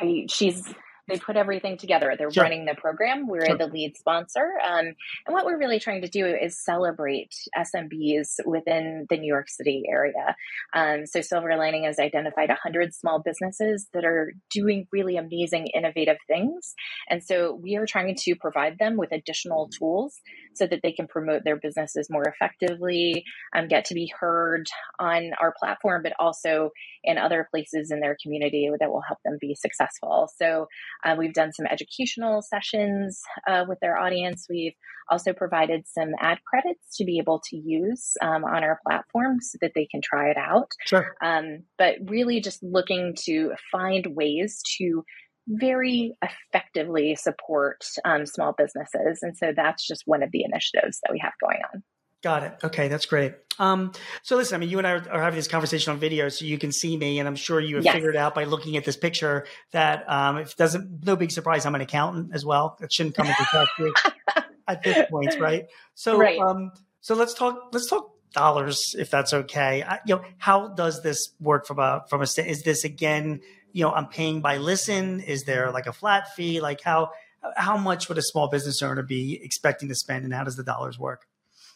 I, 0.01 0.27
she's 0.31 0.73
they 1.13 1.19
put 1.19 1.37
everything 1.37 1.77
together. 1.77 2.15
They're 2.17 2.31
sure. 2.31 2.43
running 2.43 2.65
the 2.65 2.75
program. 2.75 3.27
We're 3.27 3.47
sure. 3.47 3.59
the 3.59 3.67
lead 3.67 3.97
sponsor. 3.97 4.53
Um, 4.67 4.87
and 5.27 5.35
what 5.35 5.45
we're 5.45 5.59
really 5.59 5.79
trying 5.79 6.01
to 6.03 6.09
do 6.09 6.27
is 6.27 6.59
celebrate 6.59 7.35
SMBs 7.57 8.37
within 8.47 9.07
the 9.11 9.19
New 9.19 9.27
York 9.27 9.49
City 9.51 9.83
area. 9.89 10.35
Um, 10.75 11.05
so 11.07 11.21
Silver 11.21 11.55
Lining 11.57 11.85
has 11.85 11.99
identified 11.99 12.49
100 12.49 12.95
small 12.95 13.21
businesses 13.23 13.89
that 13.93 14.05
are 14.05 14.33
doing 14.51 14.87
really 14.91 15.17
amazing, 15.17 15.67
innovative 15.75 16.17
things. 16.27 16.75
And 17.11 17.23
so 17.23 17.59
we 17.63 17.77
are 17.77 17.87
trying 17.87 18.17
to 18.17 18.35
provide 18.37 18.79
them 18.79 18.97
with 18.97 19.13
additional 19.13 19.69
tools 19.69 20.15
so 20.55 20.67
that 20.67 20.81
they 20.83 20.93
can 20.93 21.07
promote 21.07 21.45
their 21.45 21.57
businesses 21.57 22.09
more 22.11 22.25
effectively, 22.25 23.25
um, 23.55 23.69
get 23.69 23.85
to 23.87 23.95
be 23.95 24.13
heard 24.19 24.67
on 24.99 25.33
our 25.41 25.55
platform, 25.59 26.03
but 26.03 26.13
also 26.19 26.71
in 27.05 27.19
other 27.19 27.47
places 27.51 27.91
in 27.91 28.01
their 28.01 28.17
community 28.23 28.71
that 28.79 28.91
will 28.91 29.03
help 29.03 29.19
them 29.25 29.39
be 29.41 29.55
successful. 29.55 30.29
So 30.37 30.69
uh, 31.05 31.15
we've 31.19 31.35
done 31.35 31.53
some 31.53 31.67
educational 31.67 32.43
sessions 32.43 33.21
uh, 33.49 33.65
with 33.69 33.79
their 33.81 33.99
audience. 33.99 34.47
We've 34.49 34.75
also 35.11 35.33
provided 35.33 35.87
some 35.87 36.11
ad 36.21 36.39
credits 36.47 36.97
to 36.97 37.05
be 37.05 37.19
able 37.19 37.41
to 37.51 37.57
use 37.57 38.13
um, 38.23 38.45
on 38.45 38.65
our 38.65 38.79
platform 38.87 39.41
so 39.41 39.59
that 39.61 39.73
they 39.75 39.87
can 39.91 40.01
try 40.03 40.31
it 40.31 40.37
out. 40.37 40.71
Sure. 40.85 41.15
Um, 41.23 41.65
but 41.77 41.97
really 42.07 42.41
just 42.41 42.63
looking 42.63 43.15
to 43.25 43.53
find 43.71 44.07
ways 44.15 44.61
to 44.79 45.05
very 45.49 46.15
effectively 46.23 47.17
support 47.17 47.85
um, 48.05 48.27
small 48.27 48.55
businesses. 48.57 49.21
And 49.23 49.37
so 49.37 49.53
that's 49.55 49.87
just 49.87 50.03
one 50.07 50.23
of 50.23 50.31
the 50.33 50.45
initiatives 50.45 51.01
that 51.03 51.13
we 51.13 51.19
have 51.21 51.33
going 51.41 51.61
on. 51.75 51.83
Got 52.23 52.45
it. 52.45 52.55
Okay, 52.63 52.89
that's 52.89 53.07
great. 53.07 53.35
Um, 53.59 53.93
so 54.23 54.37
listen, 54.37 54.55
I 54.55 54.59
mean, 54.59 54.71
you 54.71 54.79
and 54.79 54.87
I 54.87 54.93
are, 54.93 55.11
are, 55.11 55.23
having 55.23 55.37
this 55.37 55.49
conversation 55.49 55.93
on 55.93 55.99
video, 55.99 56.29
so 56.29 56.45
you 56.45 56.57
can 56.57 56.73
see 56.73 56.97
me, 56.97 57.19
and 57.19 57.29
I'm 57.29 57.37
sure 57.37 57.61
you 57.61 57.77
have 57.77 57.85
yes. 57.85 57.95
figured 57.95 58.17
out 58.17 58.35
by 58.35 58.45
looking 58.45 58.77
at 58.77 58.85
this 58.85 58.97
picture 58.97 59.47
that 59.73 60.09
um, 60.09 60.39
if 60.39 60.53
it 60.53 60.57
doesn't, 60.57 61.05
no 61.05 61.17
big 61.17 61.33
surprise, 61.33 61.67
I'm 61.67 61.75
an 61.75 61.81
accountant 61.81 62.31
as 62.33 62.45
well. 62.45 62.77
That 62.81 62.93
shouldn't 62.93 63.17
come 63.17 63.27
into 63.27 63.45
question 63.51 63.93
at 64.69 64.83
this 64.83 65.07
point, 65.11 65.39
right? 65.39 65.67
So, 65.95 66.17
right. 66.17 66.39
Um, 66.39 66.73
so 67.01 67.15
let's 67.15 67.35
talk. 67.35 67.71
Let's 67.73 67.91
talk 67.91 68.13
dollars, 68.33 68.95
if 68.99 69.11
that's 69.11 69.33
okay. 69.33 69.83
I, 69.83 69.99
you 70.07 70.17
know, 70.17 70.25
how 70.39 70.69
does 70.69 71.03
this 71.03 71.19
work 71.41 71.67
from 71.67 71.79
a 71.79 72.05
from 72.09 72.21
a? 72.21 72.25
Is 72.25 72.63
this 72.63 72.85
again? 72.85 73.41
You 73.73 73.85
know, 73.85 73.93
I'm 73.93 74.07
paying 74.07 74.41
by 74.41 74.59
listen. 74.59 75.21
Is 75.21 75.45
there 75.45 75.71
like 75.71 75.87
a 75.87 75.93
flat 75.93 76.35
fee? 76.35 76.61
Like 76.61 76.81
how 76.83 77.11
how 77.57 77.77
much 77.77 78.09
would 78.09 78.19
a 78.19 78.23
small 78.23 78.49
business 78.49 78.83
owner 78.83 79.03
be 79.03 79.41
expecting 79.43 79.89
to 79.89 79.95
spend, 79.95 80.25
and 80.25 80.33
how 80.33 80.45
does 80.45 80.57
the 80.57 80.65
dollars 80.65 80.99
work? 80.99 81.27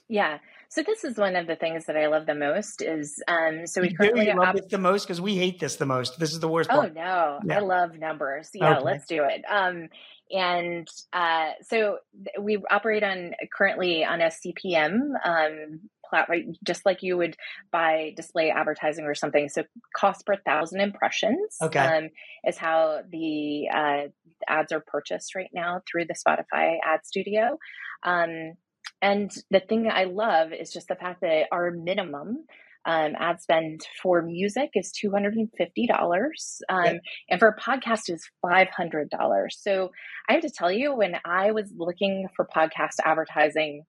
Yeah. 0.08 0.38
So 0.68 0.82
this 0.82 1.04
is 1.04 1.16
one 1.16 1.36
of 1.36 1.46
the 1.46 1.56
things 1.56 1.86
that 1.86 1.96
I 1.96 2.06
love 2.06 2.26
the 2.26 2.34
most 2.34 2.82
is 2.82 3.22
um 3.28 3.66
so 3.66 3.80
we 3.80 3.90
you 3.90 3.96
currently 3.96 4.26
love 4.26 4.56
op- 4.56 4.68
the 4.68 4.78
most 4.78 5.04
because 5.04 5.20
we 5.20 5.36
hate 5.36 5.60
this 5.60 5.76
the 5.76 5.86
most. 5.86 6.18
This 6.18 6.32
is 6.32 6.40
the 6.40 6.48
worst 6.48 6.70
oh, 6.70 6.80
part. 6.80 6.92
Oh 6.96 7.00
no. 7.00 7.38
Yeah. 7.44 7.58
I 7.58 7.60
love 7.60 7.98
numbers. 7.98 8.50
Yeah, 8.54 8.76
okay. 8.76 8.84
let's 8.84 9.06
do 9.06 9.24
it. 9.24 9.44
Um 9.48 9.88
and 10.30 10.88
uh 11.12 11.50
so 11.62 11.98
we 12.40 12.58
operate 12.70 13.04
on 13.04 13.32
currently 13.52 14.04
on 14.04 14.20
a 14.20 14.26
CPM 14.26 15.12
um 15.24 15.80
platform 16.08 16.54
just 16.64 16.86
like 16.86 17.02
you 17.02 17.16
would 17.16 17.36
buy 17.72 18.12
display 18.16 18.50
advertising 18.50 19.04
or 19.06 19.14
something. 19.14 19.48
So 19.48 19.64
cost 19.94 20.26
per 20.26 20.36
thousand 20.36 20.80
impressions 20.80 21.56
okay. 21.62 21.78
um 21.78 22.08
is 22.44 22.56
how 22.56 23.02
the 23.08 23.68
uh 23.72 24.08
ads 24.48 24.72
are 24.72 24.84
purchased 24.84 25.34
right 25.34 25.50
now 25.52 25.80
through 25.90 26.06
the 26.06 26.14
Spotify 26.14 26.76
ad 26.84 27.00
studio. 27.04 27.58
Um 28.02 28.54
and 29.02 29.30
the 29.50 29.60
thing 29.60 29.88
I 29.90 30.04
love 30.04 30.52
is 30.52 30.72
just 30.72 30.88
the 30.88 30.94
fact 30.94 31.20
that 31.20 31.46
our 31.52 31.70
minimum 31.70 32.44
um, 32.86 33.14
ad 33.18 33.40
spend 33.40 33.80
for 34.00 34.22
music 34.22 34.70
is 34.74 34.92
two 34.92 35.10
hundred 35.10 35.34
and 35.34 35.48
fifty 35.58 35.86
dollars, 35.86 36.60
um, 36.68 37.00
and 37.28 37.40
for 37.40 37.48
a 37.48 37.60
podcast 37.60 38.08
is 38.08 38.28
five 38.40 38.68
hundred 38.68 39.10
dollars. 39.10 39.58
So 39.60 39.90
I 40.28 40.34
have 40.34 40.42
to 40.42 40.50
tell 40.50 40.70
you, 40.70 40.94
when 40.94 41.16
I 41.24 41.50
was 41.50 41.72
looking 41.76 42.28
for 42.36 42.46
podcast 42.56 43.00
advertising 43.04 43.82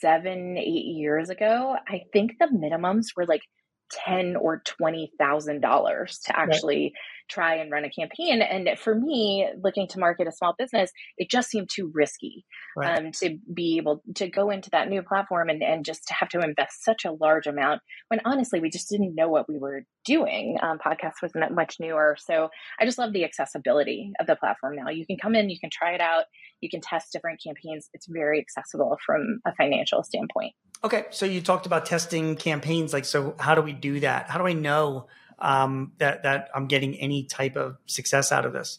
seven, 0.00 0.56
eight 0.58 0.86
years 0.86 1.28
ago, 1.28 1.76
I 1.88 2.02
think 2.12 2.32
the 2.38 2.46
minimums 2.46 3.06
were 3.16 3.26
like 3.26 3.42
ten 3.90 4.36
or 4.36 4.62
twenty 4.64 5.12
thousand 5.18 5.60
dollars 5.60 6.18
to 6.26 6.38
actually 6.38 6.92
try 7.28 7.56
and 7.56 7.70
run 7.70 7.84
a 7.84 7.90
campaign. 7.90 8.40
And 8.40 8.78
for 8.78 8.94
me, 8.94 9.46
looking 9.62 9.86
to 9.88 9.98
market 9.98 10.26
a 10.26 10.32
small 10.32 10.54
business, 10.58 10.90
it 11.18 11.30
just 11.30 11.50
seemed 11.50 11.68
too 11.70 11.90
risky 11.92 12.44
right. 12.76 12.98
um, 12.98 13.12
to 13.20 13.36
be 13.52 13.76
able 13.76 14.02
to 14.14 14.28
go 14.28 14.50
into 14.50 14.70
that 14.70 14.88
new 14.88 15.02
platform 15.02 15.50
and, 15.50 15.62
and 15.62 15.84
just 15.84 16.06
to 16.08 16.14
have 16.14 16.30
to 16.30 16.40
invest 16.40 16.84
such 16.84 17.04
a 17.04 17.12
large 17.12 17.46
amount 17.46 17.82
when 18.08 18.20
honestly, 18.24 18.60
we 18.60 18.70
just 18.70 18.88
didn't 18.88 19.14
know 19.14 19.28
what 19.28 19.48
we 19.48 19.58
were 19.58 19.82
doing. 20.04 20.56
Um, 20.62 20.78
podcast 20.78 21.14
wasn't 21.22 21.54
much 21.54 21.76
newer. 21.78 22.16
So 22.18 22.48
I 22.80 22.86
just 22.86 22.98
love 22.98 23.12
the 23.12 23.24
accessibility 23.24 24.12
of 24.18 24.26
the 24.26 24.36
platform 24.36 24.76
now. 24.76 24.88
You 24.88 25.04
can 25.04 25.18
come 25.18 25.34
in, 25.34 25.50
you 25.50 25.60
can 25.60 25.70
try 25.70 25.92
it 25.92 26.00
out, 26.00 26.24
you 26.60 26.68
can 26.68 26.80
test 26.80 27.12
different 27.12 27.42
campaigns. 27.42 27.88
It's 27.94 28.06
very 28.06 28.40
accessible 28.40 28.98
from 29.04 29.40
a 29.44 29.54
financial 29.54 30.02
standpoint. 30.02 30.54
Okay. 30.84 31.06
So 31.10 31.26
you 31.26 31.40
talked 31.40 31.66
about 31.66 31.86
testing 31.86 32.36
campaigns. 32.36 32.92
Like, 32.92 33.04
so 33.04 33.34
how 33.38 33.54
do 33.54 33.62
we 33.62 33.72
do 33.72 34.00
that? 34.00 34.30
How 34.30 34.38
do 34.38 34.46
I 34.46 34.52
know 34.52 35.08
um, 35.38 35.92
that 35.98 36.22
that 36.22 36.50
I'm 36.54 36.66
getting 36.66 36.94
any 36.96 37.24
type 37.24 37.56
of 37.56 37.76
success 37.86 38.32
out 38.32 38.44
of 38.44 38.52
this? 38.52 38.78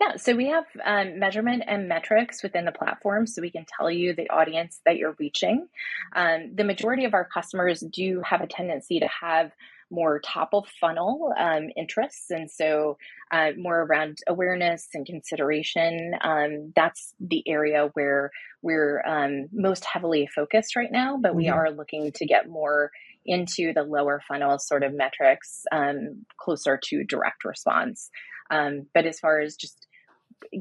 Yeah, 0.00 0.16
so 0.16 0.36
we 0.36 0.46
have 0.46 0.64
um, 0.84 1.18
measurement 1.18 1.64
and 1.66 1.88
metrics 1.88 2.44
within 2.44 2.64
the 2.64 2.72
platform, 2.72 3.26
so 3.26 3.42
we 3.42 3.50
can 3.50 3.66
tell 3.76 3.90
you 3.90 4.14
the 4.14 4.30
audience 4.30 4.80
that 4.86 4.96
you're 4.96 5.16
reaching. 5.18 5.66
Um, 6.14 6.54
the 6.54 6.62
majority 6.62 7.04
of 7.04 7.14
our 7.14 7.24
customers 7.24 7.80
do 7.80 8.22
have 8.24 8.40
a 8.40 8.46
tendency 8.46 9.00
to 9.00 9.08
have 9.08 9.50
more 9.90 10.20
top 10.20 10.50
of 10.52 10.66
funnel 10.80 11.32
um, 11.38 11.68
interests, 11.76 12.30
and 12.30 12.50
so 12.50 12.96
uh, 13.30 13.50
more 13.56 13.82
around 13.82 14.18
awareness 14.28 14.88
and 14.94 15.06
consideration. 15.06 16.12
Um, 16.22 16.72
that's 16.74 17.14
the 17.20 17.42
area 17.46 17.90
where 17.94 18.30
we're 18.62 19.02
um, 19.06 19.48
most 19.52 19.84
heavily 19.84 20.28
focused 20.34 20.76
right 20.76 20.92
now, 20.92 21.18
but 21.20 21.34
we 21.34 21.46
mm-hmm. 21.46 21.54
are 21.54 21.70
looking 21.70 22.12
to 22.12 22.26
get 22.26 22.48
more 22.48 22.90
into 23.26 23.72
the 23.74 23.82
lower 23.82 24.22
funnel 24.26 24.58
sort 24.58 24.82
of 24.82 24.94
metrics 24.94 25.64
um, 25.70 26.24
closer 26.38 26.78
to 26.82 27.04
direct 27.04 27.44
response. 27.44 28.10
Um, 28.50 28.86
but 28.94 29.06
as 29.06 29.20
far 29.20 29.40
as 29.40 29.56
just 29.56 29.86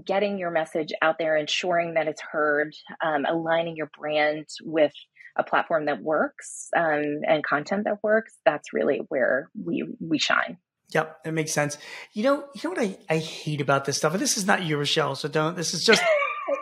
getting 0.06 0.38
your 0.38 0.52
message 0.52 0.92
out 1.02 1.18
there, 1.18 1.38
ensuring 1.38 1.94
that 1.94 2.08
it's 2.08 2.22
heard, 2.22 2.74
um, 3.04 3.26
aligning 3.26 3.76
your 3.76 3.90
brand 3.98 4.48
with 4.64 4.94
a 5.38 5.44
platform 5.44 5.86
that 5.86 6.02
works 6.02 6.70
um, 6.76 7.22
and 7.28 7.44
content 7.44 7.86
that 7.86 8.04
works, 8.04 8.34
that's 8.46 8.74
really 8.74 9.02
where 9.10 9.50
we 9.56 9.86
we 10.00 10.18
shine. 10.18 10.58
Yep, 10.94 11.24
that 11.24 11.34
makes 11.34 11.52
sense. 11.52 11.78
You 12.14 12.24
know, 12.24 12.46
you 12.56 12.62
know 12.64 12.70
what 12.70 12.80
I, 12.80 12.98
I 13.10 13.18
hate 13.18 13.62
about 13.62 13.86
this 13.86 13.98
stuff, 13.98 14.14
and 14.14 14.22
this 14.22 14.38
is 14.38 14.46
not 14.46 14.64
you, 14.64 14.78
Rochelle. 14.78 15.16
So 15.16 15.28
don't. 15.28 15.56
This 15.56 15.74
is 15.74 15.84
just, 15.84 16.02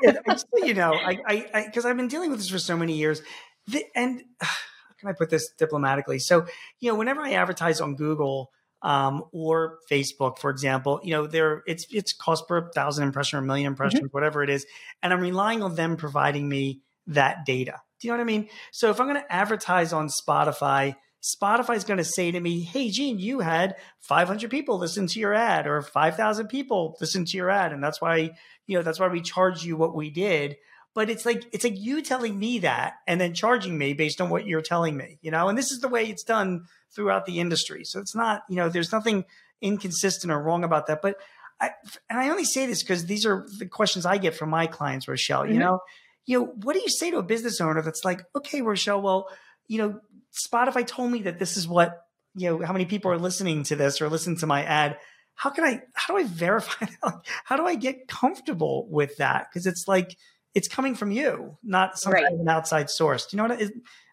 you 0.55 0.74
know, 0.74 0.94
I 0.94 1.46
I 1.53 1.63
because 1.65 1.86
I've 1.86 1.98
been 1.98 2.08
dealing 2.08 2.32
with 2.32 2.39
this 2.39 2.50
for 2.50 2.60
so 2.60 2.75
many 2.75 2.94
years, 2.94 3.22
the, 3.67 3.84
and 3.96 4.22
uh, 4.41 4.46
how 4.46 4.96
can 5.00 5.10
I 5.10 5.13
put 5.13 5.29
this 5.29 5.51
diplomatically? 5.58 6.20
So 6.20 6.46
you 6.79 6.91
know, 6.91 6.98
whenever 6.98 7.22
I 7.22 7.34
advertise 7.34 7.82
on 7.82 7.96
Google, 7.96 8.51
um, 8.82 9.24
or 9.32 9.79
Facebook, 9.89 10.39
for 10.39 10.50
example, 10.50 11.01
you 11.03 11.12
know, 11.12 11.27
there 11.27 11.63
it's 11.67 11.86
it's 11.91 12.13
cost 12.13 12.48
per 12.48 12.72
thousand 12.72 13.03
impression 13.03 13.39
or 13.39 13.41
million 13.41 13.67
impressions, 13.67 14.01
mm-hmm. 14.01 14.08
whatever 14.08 14.44
it 14.44 14.50
is, 14.50 14.65
and 15.03 15.13
I'm 15.13 15.22
relying 15.22 15.62
on 15.62 15.75
them 15.75 15.98
providing 15.98 16.50
me 16.50 16.82
that 17.08 17.46
data. 17.46 17.82
Do 18.05 18.09
you 18.09 18.13
know 18.13 18.24
what 18.24 18.31
I 18.31 18.38
mean? 18.38 18.50
So 18.71 18.91
if 18.91 19.00
I'm 19.01 19.07
going 19.07 19.19
to 19.19 19.33
advertise 19.33 19.91
on 19.91 20.09
Spotify, 20.09 20.95
Spotify 21.24 21.75
is 21.75 21.85
going 21.85 21.97
to 21.97 22.03
say 22.03 22.29
to 22.29 22.39
me, 22.39 22.62
"Hey, 22.62 22.91
Gene, 22.91 23.17
you 23.17 23.39
had 23.39 23.77
500 24.01 24.51
people 24.51 24.77
listen 24.77 25.07
to 25.07 25.19
your 25.19 25.33
ad, 25.33 25.65
or 25.65 25.81
5,000 25.81 26.47
people 26.47 26.95
listen 27.01 27.25
to 27.25 27.35
your 27.35 27.50
ad, 27.50 27.74
and 27.74 27.83
that's 27.83 28.00
why 28.00 28.29
you 28.67 28.77
know 28.77 28.83
that's 28.83 29.00
why 29.00 29.07
we 29.07 29.21
charge 29.21 29.63
you 29.63 29.75
what 29.75 29.95
we 29.95 30.12
did." 30.12 30.57
But 30.93 31.09
it's 31.09 31.25
like 31.25 31.45
it's 31.51 31.63
like 31.63 31.79
you 31.79 32.03
telling 32.03 32.38
me 32.38 32.59
that 32.59 32.93
and 33.07 33.19
then 33.19 33.33
charging 33.33 33.75
me 33.75 33.93
based 33.93 34.21
on 34.21 34.29
what 34.29 34.45
you're 34.45 34.62
telling 34.62 34.95
me, 34.95 35.17
you 35.24 35.31
know. 35.31 35.50
And 35.50 35.57
this 35.57 35.71
is 35.71 35.79
the 35.79 35.88
way 35.88 36.05
it's 36.05 36.24
done 36.24 36.65
throughout 36.91 37.25
the 37.25 37.39
industry. 37.39 37.85
So 37.85 38.00
it's 38.00 38.13
not, 38.13 38.43
you 38.47 38.57
know, 38.57 38.69
there's 38.69 38.91
nothing 38.91 39.25
inconsistent 39.63 40.31
or 40.31 40.39
wrong 40.39 40.63
about 40.63 40.85
that. 40.88 41.01
But 41.01 41.17
I, 41.59 41.71
and 42.07 42.19
I 42.19 42.29
only 42.29 42.45
say 42.45 42.67
this 42.67 42.83
because 42.83 43.07
these 43.07 43.25
are 43.25 43.47
the 43.57 43.65
questions 43.65 44.05
I 44.05 44.17
get 44.19 44.35
from 44.35 44.51
my 44.51 44.67
clients, 44.67 45.07
Rochelle. 45.07 45.43
Mm-hmm. 45.43 45.53
You 45.53 45.59
know, 45.59 45.79
you 46.25 46.39
know, 46.39 46.46
what 46.46 46.74
do 46.74 46.82
you 46.82 46.89
say 46.89 47.12
to 47.12 47.17
a 47.17 47.24
business 47.24 47.62
owner 47.62 47.82
that's 47.82 48.03
like, 48.03 48.24
okay, 48.36 48.62
Rochelle, 48.62 49.01
well, 49.01 49.27
you 49.67 49.77
know, 49.77 50.00
Spotify 50.34 50.86
told 50.86 51.12
me 51.12 51.24
that 51.24 51.39
this 51.39 51.58
is 51.58 51.67
what, 51.67 52.01
you 52.36 52.50
know, 52.50 52.65
how 52.65 52.74
many 52.74 52.86
people 52.86 53.12
are 53.12 53.17
listening 53.17 53.63
to 53.63 53.75
this 53.75 54.01
or 54.01 54.10
listen 54.10 54.36
to 54.38 54.48
my 54.48 54.63
ad. 54.63 54.98
How 55.36 55.50
can 55.50 55.63
I, 55.63 55.82
how 55.94 56.13
do 56.13 56.20
I 56.20 56.25
verify 56.25 56.86
that? 57.03 57.22
How 57.44 57.58
do 57.58 57.65
I 57.65 57.75
get 57.75 58.08
comfortable 58.08 58.88
with 58.89 59.17
that? 59.17 59.48
Because 59.50 59.65
it's 59.67 59.88
like, 59.88 60.17
it's 60.53 60.67
coming 60.67 60.96
from 60.96 61.12
you, 61.12 61.58
not 61.63 62.00
some 62.00 62.13
right. 62.13 62.24
kind 62.24 62.36
of 62.36 62.39
an 62.39 62.50
outside 62.50 62.89
source. 62.89 63.25
Do 63.27 63.36
you 63.36 63.44
know 63.44 63.50
what? 63.50 63.62
I, 63.62 63.70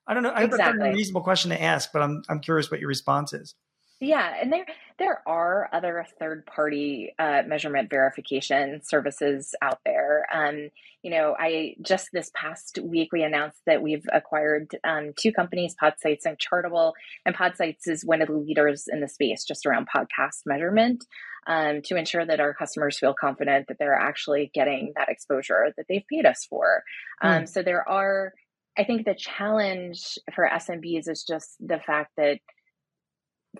I 0.07 0.15
don't 0.15 0.25
know. 0.25 0.31
I 0.31 0.43
exactly. 0.43 0.79
that's 0.81 0.95
a 0.95 0.97
reasonable 0.97 1.23
question 1.23 1.51
to 1.51 1.63
ask, 1.63 1.91
but 1.93 2.03
I'm 2.03 2.23
I'm 2.29 2.41
curious 2.41 2.71
what 2.71 2.81
your 2.81 2.89
response 2.89 3.33
is. 3.33 3.55
Yeah, 4.03 4.35
and 4.43 4.53
there 4.53 4.67
there 4.99 5.23
are 5.29 5.69
other 5.73 6.05
third 6.19 6.45
party 6.45 7.15
uh, 7.21 7.43
measurement 7.47 7.89
verification 7.89 8.81
services 8.83 9.55
out 9.63 9.79
there. 9.85 10.27
Um, 10.35 10.71
you 11.05 11.13
know, 11.13 11.37
I 11.39 11.77
just 11.83 12.09
this 12.13 12.33
past 12.35 12.81
week 12.83 13.13
we 13.13 13.23
announced 13.23 13.61
that 13.67 13.81
we've 13.81 14.05
acquired 14.13 14.77
um, 14.83 15.13
two 15.17 15.31
companies, 15.31 15.77
Podsights 15.81 16.25
and 16.25 16.37
Chartable, 16.37 16.95
and 17.25 17.37
Podsights 17.37 17.87
is 17.87 18.05
one 18.05 18.23
of 18.23 18.27
the 18.27 18.35
leaders 18.35 18.89
in 18.93 18.99
the 18.99 19.07
space 19.07 19.45
just 19.45 19.67
around 19.67 19.87
podcast 19.89 20.41
measurement. 20.47 21.05
Um, 21.45 21.83
to 21.83 21.97
ensure 21.97 22.25
that 22.25 22.39
our 22.39 22.55
customers 22.55 23.01
feel 23.01 23.15
confident 23.15 23.67
that 23.67 23.77
they're 23.81 23.99
actually 23.99 24.53
getting 24.55 24.93
that 24.97 25.09
exposure 25.09 25.75
that 25.77 25.87
they've 25.89 26.07
paid 26.09 26.25
us 26.25 26.45
for. 26.45 26.85
Mm. 27.23 27.49
So 27.49 27.63
there 27.63 27.89
are 27.89 28.33
I 28.77 28.85
think 28.85 29.05
the 29.05 29.15
challenge 29.15 30.19
for 30.35 30.49
SMBs 30.49 31.09
is 31.09 31.25
just 31.25 31.57
the 31.61 31.79
fact 31.79 32.13
that 32.17 32.39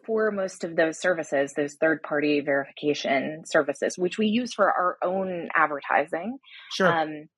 for 0.05 0.31
most 0.31 0.65
of 0.65 0.77
those 0.77 1.01
services, 1.01 1.55
those 1.55 1.75
third 1.75 2.03
party 2.03 2.41
verification 2.41 3.43
services, 3.47 3.97
which 3.97 4.19
we 4.19 4.27
use 4.27 4.53
for 4.53 4.67
our 4.67 4.99
own 5.03 5.49
advertising, 5.55 6.39
sure. 6.73 6.93
Um, 6.93 7.29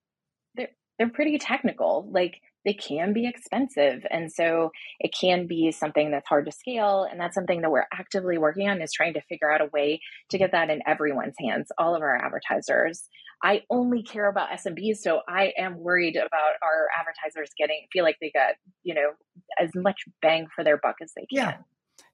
they're, 0.55 0.71
they're 0.99 1.11
pretty 1.11 1.39
technical. 1.39 2.09
Like 2.11 2.41
they 2.65 2.75
can 2.75 3.13
be 3.13 3.29
expensive. 3.29 4.07
And 4.11 4.33
so 4.33 4.71
it 4.99 5.15
can 5.19 5.47
be 5.47 5.71
something 5.71 6.11
that's 6.11 6.29
hard 6.29 6.47
to 6.47 6.53
scale. 6.53 7.07
And 7.09 7.21
that's 7.21 7.35
something 7.35 7.61
that 7.61 7.71
we're 7.71 7.87
actively 7.93 8.39
working 8.39 8.69
on 8.69 8.81
is 8.81 8.93
trying 8.93 9.15
to 9.15 9.21
figure 9.29 9.53
out 9.53 9.61
a 9.61 9.69
way 9.73 10.01
to 10.31 10.39
get 10.39 10.53
that 10.53 10.71
in 10.71 10.81
everyone's 10.87 11.35
hands, 11.39 11.69
all 11.79 11.95
of 11.95 12.03
our 12.03 12.17
advertisers. 12.17 13.05
I 13.43 13.63
only 13.69 14.03
care 14.03 14.31
about 14.31 14.49
SMBs, 14.51 14.99
so 14.99 15.21
I 15.29 15.53
am 15.59 15.79
worried 15.79 16.17
about 16.17 16.55
our 16.63 16.89
advertisers 16.99 17.51
getting 17.59 17.87
feel 17.93 18.05
like 18.05 18.17
they 18.21 18.31
got, 18.35 18.55
you 18.83 18.95
know, 18.95 19.11
as 19.61 19.71
much 19.75 19.97
bang 20.23 20.47
for 20.55 20.65
their 20.65 20.79
buck 20.79 20.97
as 21.03 21.13
they 21.15 21.27
can. 21.27 21.49
Yeah. 21.49 21.57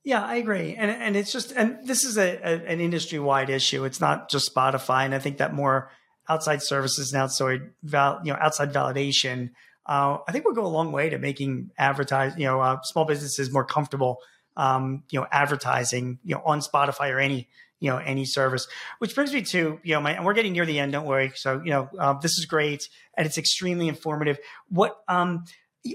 Yeah, 0.03 0.25
I 0.25 0.37
agree, 0.37 0.77
and 0.77 0.91
and 0.91 1.15
it's 1.15 1.31
just 1.31 1.53
and 1.53 1.87
this 1.87 2.05
is 2.05 2.17
a, 2.17 2.39
a 2.43 2.67
an 2.67 2.81
industry 2.81 3.19
wide 3.19 3.51
issue. 3.51 3.85
It's 3.85 4.01
not 4.01 4.31
just 4.31 4.55
Spotify, 4.55 5.05
and 5.05 5.15
I 5.15 5.19
think 5.19 5.39
that 5.39 5.53
more 5.53 5.91
outside 6.29 6.63
services 6.63 7.13
and 7.13 7.23
outside 7.23 7.71
val, 7.83 8.21
you 8.25 8.33
know 8.33 8.39
outside 8.41 8.73
validation 8.73 9.51
uh, 9.91 10.19
I 10.27 10.33
think 10.33 10.45
we'll 10.45 10.55
go 10.55 10.65
a 10.65 10.69
long 10.69 10.93
way 10.93 11.11
to 11.11 11.19
making 11.19 11.71
advertise, 11.77 12.37
you 12.37 12.45
know, 12.45 12.61
uh, 12.61 12.81
small 12.83 13.05
businesses 13.05 13.53
more 13.53 13.65
comfortable, 13.65 14.19
um, 14.57 15.03
you 15.11 15.19
know, 15.19 15.27
advertising, 15.33 16.21
you 16.23 16.37
know, 16.37 16.43
on 16.45 16.61
Spotify 16.61 17.11
or 17.13 17.19
any, 17.19 17.49
you 17.81 17.91
know, 17.91 17.97
any 17.97 18.25
service. 18.25 18.69
Which 18.99 19.17
brings 19.17 19.33
me 19.33 19.43
to, 19.43 19.81
you 19.83 19.95
know, 19.95 20.01
my, 20.01 20.13
and 20.13 20.25
we're 20.25 20.35
getting 20.35 20.53
near 20.53 20.65
the 20.65 20.79
end. 20.79 20.93
Don't 20.93 21.07
worry. 21.07 21.33
So, 21.35 21.61
you 21.65 21.71
know, 21.71 21.89
uh, 21.99 22.13
this 22.21 22.39
is 22.39 22.45
great 22.45 22.89
and 23.17 23.27
it's 23.27 23.37
extremely 23.37 23.89
informative. 23.89 24.39
What, 24.69 24.97
um, 25.09 25.45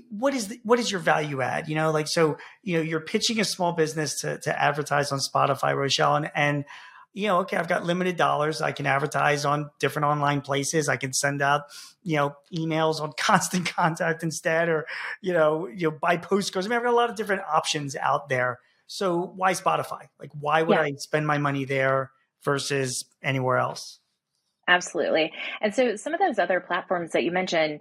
what 0.09 0.33
is 0.33 0.47
the, 0.47 0.59
what 0.63 0.79
is 0.79 0.91
your 0.91 0.99
value 0.99 1.41
add? 1.41 1.67
You 1.67 1.75
know, 1.75 1.91
like 1.91 2.07
so, 2.07 2.37
you 2.63 2.77
know, 2.77 2.83
you're 2.83 3.01
pitching 3.01 3.39
a 3.39 3.45
small 3.45 3.73
business 3.73 4.21
to 4.21 4.39
to 4.39 4.61
advertise 4.61 5.11
on 5.11 5.19
Spotify, 5.19 5.75
Rochelle, 5.75 6.15
and 6.15 6.31
and 6.35 6.65
you 7.15 7.27
know, 7.27 7.39
okay, 7.39 7.55
I've 7.55 7.69
got 7.69 7.85
limited 7.85 8.17
dollars. 8.17 8.61
I 8.61 8.73
can 8.73 8.85
advertise 8.85 9.45
on 9.45 9.71
different 9.79 10.05
online 10.05 10.41
places. 10.41 10.89
I 10.89 10.97
can 10.97 11.13
send 11.13 11.41
out, 11.41 11.61
you 12.03 12.17
know, 12.17 12.35
emails 12.53 12.99
on 12.99 13.13
constant 13.17 13.73
contact 13.73 14.21
instead, 14.21 14.67
or, 14.67 14.85
you 15.21 15.31
know, 15.31 15.67
you 15.67 15.89
know, 15.89 15.97
buy 15.99 16.17
postcards. 16.17 16.67
I 16.67 16.69
mean, 16.69 16.77
I've 16.77 16.83
got 16.83 16.91
a 16.91 16.95
lot 16.95 17.09
of 17.09 17.15
different 17.15 17.43
options 17.49 17.95
out 17.95 18.27
there. 18.27 18.59
So 18.87 19.33
why 19.35 19.53
Spotify? 19.53 20.09
Like, 20.19 20.31
why 20.37 20.61
would 20.61 20.75
yeah. 20.75 20.81
I 20.81 20.93
spend 20.97 21.25
my 21.25 21.37
money 21.37 21.63
there 21.63 22.11
versus 22.43 23.05
anywhere 23.23 23.57
else? 23.57 23.99
Absolutely. 24.67 25.31
And 25.61 25.73
so 25.73 25.95
some 25.95 26.13
of 26.13 26.19
those 26.19 26.37
other 26.37 26.59
platforms 26.59 27.11
that 27.11 27.23
you 27.23 27.31
mentioned, 27.31 27.79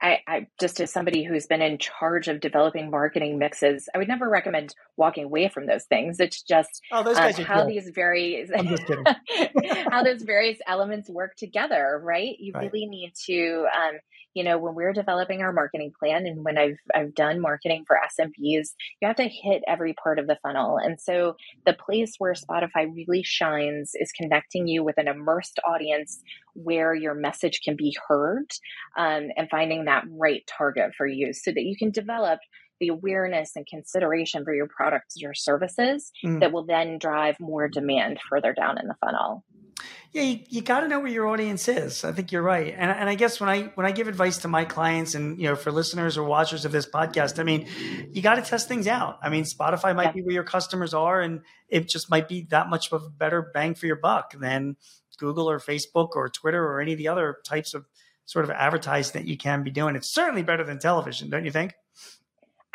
I, 0.00 0.18
I, 0.26 0.46
just 0.60 0.80
as 0.80 0.92
somebody 0.92 1.24
who's 1.24 1.46
been 1.46 1.62
in 1.62 1.78
charge 1.78 2.28
of 2.28 2.40
developing 2.40 2.90
marketing 2.90 3.38
mixes, 3.38 3.88
I 3.94 3.98
would 3.98 4.08
never 4.08 4.28
recommend 4.28 4.74
walking 4.96 5.24
away 5.24 5.48
from 5.48 5.66
those 5.66 5.84
things. 5.84 6.20
It's 6.20 6.42
just 6.42 6.82
oh, 6.92 7.02
um, 7.14 7.32
how 7.44 7.66
these 7.66 7.90
various 7.94 8.50
how 9.90 10.02
those 10.02 10.22
various 10.22 10.58
elements 10.66 11.08
work 11.08 11.36
together, 11.36 12.00
right? 12.02 12.36
You 12.38 12.52
right. 12.52 12.70
really 12.70 12.86
need 12.86 13.12
to 13.26 13.66
um, 13.74 13.98
you 14.34 14.42
know, 14.44 14.58
when 14.58 14.74
we're 14.74 14.92
developing 14.92 15.42
our 15.42 15.52
marketing 15.52 15.92
plan 15.98 16.26
and 16.26 16.44
when 16.44 16.58
I've 16.58 16.78
I've 16.94 17.14
done 17.14 17.40
marketing 17.40 17.84
for 17.86 17.96
SMBs, 17.96 18.68
you 19.00 19.08
have 19.08 19.16
to 19.16 19.28
hit 19.28 19.62
every 19.66 19.94
part 19.94 20.18
of 20.18 20.26
the 20.26 20.38
funnel. 20.42 20.76
And 20.76 21.00
so 21.00 21.36
the 21.64 21.72
place 21.72 22.14
where 22.18 22.34
Spotify 22.34 22.92
really 22.94 23.22
shines 23.22 23.92
is 23.94 24.12
connecting 24.12 24.66
you 24.66 24.82
with 24.84 24.98
an 24.98 25.08
immersed 25.08 25.58
audience 25.66 26.20
where 26.54 26.94
your 26.94 27.14
message 27.14 27.60
can 27.64 27.76
be 27.76 27.96
heard 28.08 28.50
um, 28.96 29.28
and 29.36 29.48
finding 29.50 29.84
that 29.84 30.04
right 30.10 30.42
target 30.46 30.92
for 30.96 31.06
you 31.06 31.32
so 31.32 31.50
that 31.50 31.62
you 31.62 31.76
can 31.76 31.90
develop 31.90 32.40
the 32.80 32.88
awareness 32.88 33.52
and 33.56 33.66
consideration 33.66 34.44
for 34.44 34.54
your 34.54 34.66
products 34.66 35.16
or 35.24 35.32
services 35.32 36.10
mm. 36.24 36.40
that 36.40 36.52
will 36.52 36.66
then 36.66 36.98
drive 36.98 37.38
more 37.38 37.68
demand 37.68 38.18
further 38.28 38.52
down 38.52 38.78
in 38.78 38.88
the 38.88 38.96
funnel 39.00 39.44
yeah, 40.12 40.22
you, 40.22 40.40
you 40.48 40.62
got 40.62 40.80
to 40.80 40.88
know 40.88 41.00
where 41.00 41.10
your 41.10 41.26
audience 41.26 41.66
is. 41.66 42.04
I 42.04 42.12
think 42.12 42.30
you're 42.30 42.42
right, 42.42 42.74
and 42.76 42.90
and 42.90 43.08
I 43.08 43.14
guess 43.14 43.40
when 43.40 43.48
I 43.48 43.62
when 43.74 43.84
I 43.84 43.90
give 43.90 44.06
advice 44.06 44.38
to 44.38 44.48
my 44.48 44.64
clients 44.64 45.14
and 45.14 45.38
you 45.38 45.48
know 45.48 45.56
for 45.56 45.72
listeners 45.72 46.16
or 46.16 46.24
watchers 46.24 46.64
of 46.64 46.72
this 46.72 46.86
podcast, 46.86 47.38
I 47.38 47.42
mean, 47.42 47.66
you 48.12 48.22
got 48.22 48.36
to 48.36 48.42
test 48.42 48.68
things 48.68 48.86
out. 48.86 49.18
I 49.22 49.28
mean, 49.28 49.44
Spotify 49.44 49.94
might 49.94 50.04
yeah. 50.04 50.12
be 50.12 50.22
where 50.22 50.34
your 50.34 50.44
customers 50.44 50.94
are, 50.94 51.20
and 51.20 51.40
it 51.68 51.88
just 51.88 52.10
might 52.10 52.28
be 52.28 52.42
that 52.50 52.68
much 52.68 52.92
of 52.92 53.02
a 53.02 53.10
better 53.10 53.50
bang 53.52 53.74
for 53.74 53.86
your 53.86 53.96
buck 53.96 54.38
than 54.38 54.76
Google 55.18 55.50
or 55.50 55.58
Facebook 55.58 56.10
or 56.14 56.28
Twitter 56.28 56.64
or 56.64 56.80
any 56.80 56.92
of 56.92 56.98
the 56.98 57.08
other 57.08 57.38
types 57.44 57.74
of 57.74 57.84
sort 58.26 58.44
of 58.44 58.50
advertising 58.50 59.20
that 59.20 59.28
you 59.28 59.36
can 59.36 59.62
be 59.62 59.70
doing. 59.70 59.96
It's 59.96 60.12
certainly 60.12 60.42
better 60.42 60.64
than 60.64 60.78
television, 60.78 61.28
don't 61.28 61.44
you 61.44 61.50
think? 61.50 61.74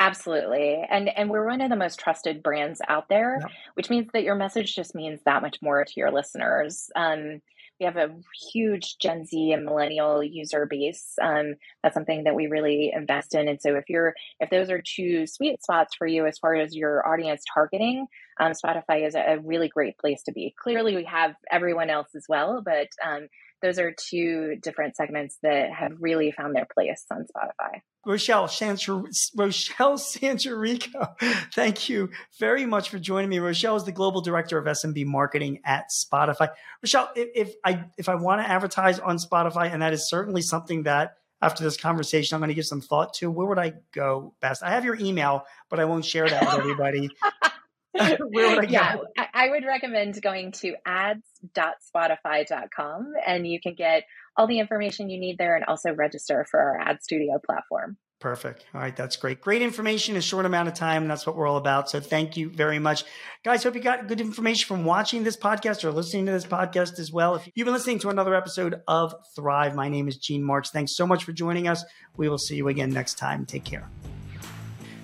Absolutely. 0.00 0.82
And 0.88 1.10
and 1.10 1.28
we're 1.28 1.46
one 1.46 1.60
of 1.60 1.68
the 1.68 1.76
most 1.76 2.00
trusted 2.00 2.42
brands 2.42 2.80
out 2.88 3.10
there, 3.10 3.38
yep. 3.42 3.50
which 3.74 3.90
means 3.90 4.08
that 4.14 4.22
your 4.22 4.34
message 4.34 4.74
just 4.74 4.94
means 4.94 5.20
that 5.26 5.42
much 5.42 5.58
more 5.60 5.84
to 5.84 5.92
your 5.94 6.10
listeners. 6.10 6.88
Um, 6.96 7.42
we 7.78 7.84
have 7.84 7.96
a 7.96 8.10
huge 8.52 8.96
Gen 8.98 9.26
Z 9.26 9.52
and 9.52 9.64
millennial 9.64 10.22
user 10.22 10.66
base. 10.66 11.14
Um, 11.20 11.54
that's 11.82 11.94
something 11.94 12.24
that 12.24 12.34
we 12.34 12.46
really 12.46 12.92
invest 12.94 13.34
in. 13.34 13.46
And 13.46 13.60
so 13.60 13.74
if 13.76 13.84
you're 13.88 14.14
if 14.40 14.48
those 14.48 14.70
are 14.70 14.82
two 14.82 15.26
sweet 15.26 15.62
spots 15.62 15.94
for 15.94 16.06
you 16.06 16.26
as 16.26 16.38
far 16.38 16.54
as 16.54 16.74
your 16.74 17.06
audience 17.06 17.42
targeting, 17.52 18.06
um, 18.38 18.52
Spotify 18.52 19.06
is 19.06 19.14
a, 19.14 19.34
a, 19.34 19.38
really 19.38 19.68
great 19.68 19.98
place 19.98 20.22
to 20.24 20.32
be. 20.32 20.54
Clearly, 20.58 20.96
we 20.96 21.04
have 21.04 21.34
everyone 21.50 21.90
else 21.90 22.14
as 22.14 22.24
well, 22.26 22.62
but 22.64 22.88
um, 23.04 23.28
those 23.62 23.78
are 23.78 23.92
two 23.92 24.56
different 24.62 24.96
segments 24.96 25.38
that 25.42 25.72
have 25.72 25.92
really 26.00 26.32
found 26.32 26.54
their 26.54 26.66
place 26.72 27.04
on 27.10 27.24
Spotify. 27.24 27.80
Rochelle 28.06 28.46
Sancher, 28.46 29.04
Rochelle 29.36 29.98
Sanchirico, 29.98 31.14
thank 31.54 31.88
you 31.88 32.08
very 32.38 32.64
much 32.64 32.88
for 32.88 32.98
joining 32.98 33.28
me. 33.28 33.38
Rochelle 33.38 33.76
is 33.76 33.84
the 33.84 33.92
global 33.92 34.22
director 34.22 34.56
of 34.56 34.64
SMB 34.64 35.04
marketing 35.04 35.60
at 35.66 35.84
Spotify. 35.90 36.48
Rochelle, 36.82 37.10
if, 37.14 37.28
if 37.34 37.54
I 37.64 37.84
if 37.98 38.08
I 38.08 38.14
want 38.14 38.40
to 38.40 38.48
advertise 38.48 38.98
on 38.98 39.18
Spotify, 39.18 39.70
and 39.72 39.82
that 39.82 39.92
is 39.92 40.08
certainly 40.08 40.40
something 40.40 40.84
that 40.84 41.16
after 41.42 41.62
this 41.62 41.76
conversation 41.76 42.34
I'm 42.34 42.40
going 42.40 42.48
to 42.48 42.54
give 42.54 42.66
some 42.66 42.80
thought 42.80 43.12
to, 43.14 43.30
where 43.30 43.46
would 43.46 43.58
I 43.58 43.74
go 43.92 44.34
best? 44.40 44.62
I 44.62 44.70
have 44.70 44.84
your 44.84 44.96
email, 44.96 45.44
but 45.68 45.78
I 45.78 45.84
won't 45.84 46.04
share 46.04 46.28
that 46.28 46.42
with 46.42 46.54
everybody. 46.54 47.10
Where 48.30 48.56
would 48.56 48.66
I 48.66 48.68
yeah. 48.68 48.96
I 49.34 49.50
would 49.50 49.64
recommend 49.64 50.22
going 50.22 50.52
to 50.52 50.76
ads.spotify.com 50.86 53.14
and 53.26 53.44
you 53.46 53.60
can 53.60 53.74
get 53.74 54.04
all 54.36 54.46
the 54.46 54.60
information 54.60 55.10
you 55.10 55.18
need 55.18 55.38
there 55.38 55.56
and 55.56 55.64
also 55.64 55.92
register 55.92 56.46
for 56.48 56.60
our 56.60 56.78
ad 56.80 57.02
studio 57.02 57.40
platform. 57.44 57.96
Perfect. 58.20 58.66
All 58.74 58.82
right. 58.82 58.94
That's 58.94 59.16
great. 59.16 59.40
Great 59.40 59.62
information 59.62 60.14
in 60.14 60.18
a 60.18 60.22
short 60.22 60.44
amount 60.44 60.68
of 60.68 60.74
time. 60.74 61.02
And 61.02 61.10
that's 61.10 61.26
what 61.26 61.36
we're 61.36 61.46
all 61.46 61.56
about. 61.56 61.88
So 61.88 62.00
thank 62.00 62.36
you 62.36 62.50
very 62.50 62.78
much. 62.78 63.04
Guys, 63.44 63.64
hope 63.64 63.74
you 63.74 63.80
got 63.80 64.08
good 64.08 64.20
information 64.20 64.68
from 64.68 64.84
watching 64.84 65.24
this 65.24 65.38
podcast 65.38 65.84
or 65.84 65.90
listening 65.90 66.26
to 66.26 66.32
this 66.32 66.44
podcast 66.44 66.98
as 66.98 67.10
well. 67.10 67.34
If 67.34 67.48
you've 67.54 67.64
been 67.64 67.72
listening 67.72 67.98
to 68.00 68.10
another 68.10 68.34
episode 68.34 68.82
of 68.86 69.14
Thrive, 69.34 69.74
my 69.74 69.88
name 69.88 70.06
is 70.06 70.18
Gene 70.18 70.44
Marks. 70.44 70.70
Thanks 70.70 70.94
so 70.94 71.06
much 71.06 71.24
for 71.24 71.32
joining 71.32 71.66
us. 71.66 71.82
We 72.18 72.28
will 72.28 72.38
see 72.38 72.56
you 72.56 72.68
again 72.68 72.90
next 72.90 73.14
time. 73.14 73.46
Take 73.46 73.64
care. 73.64 73.88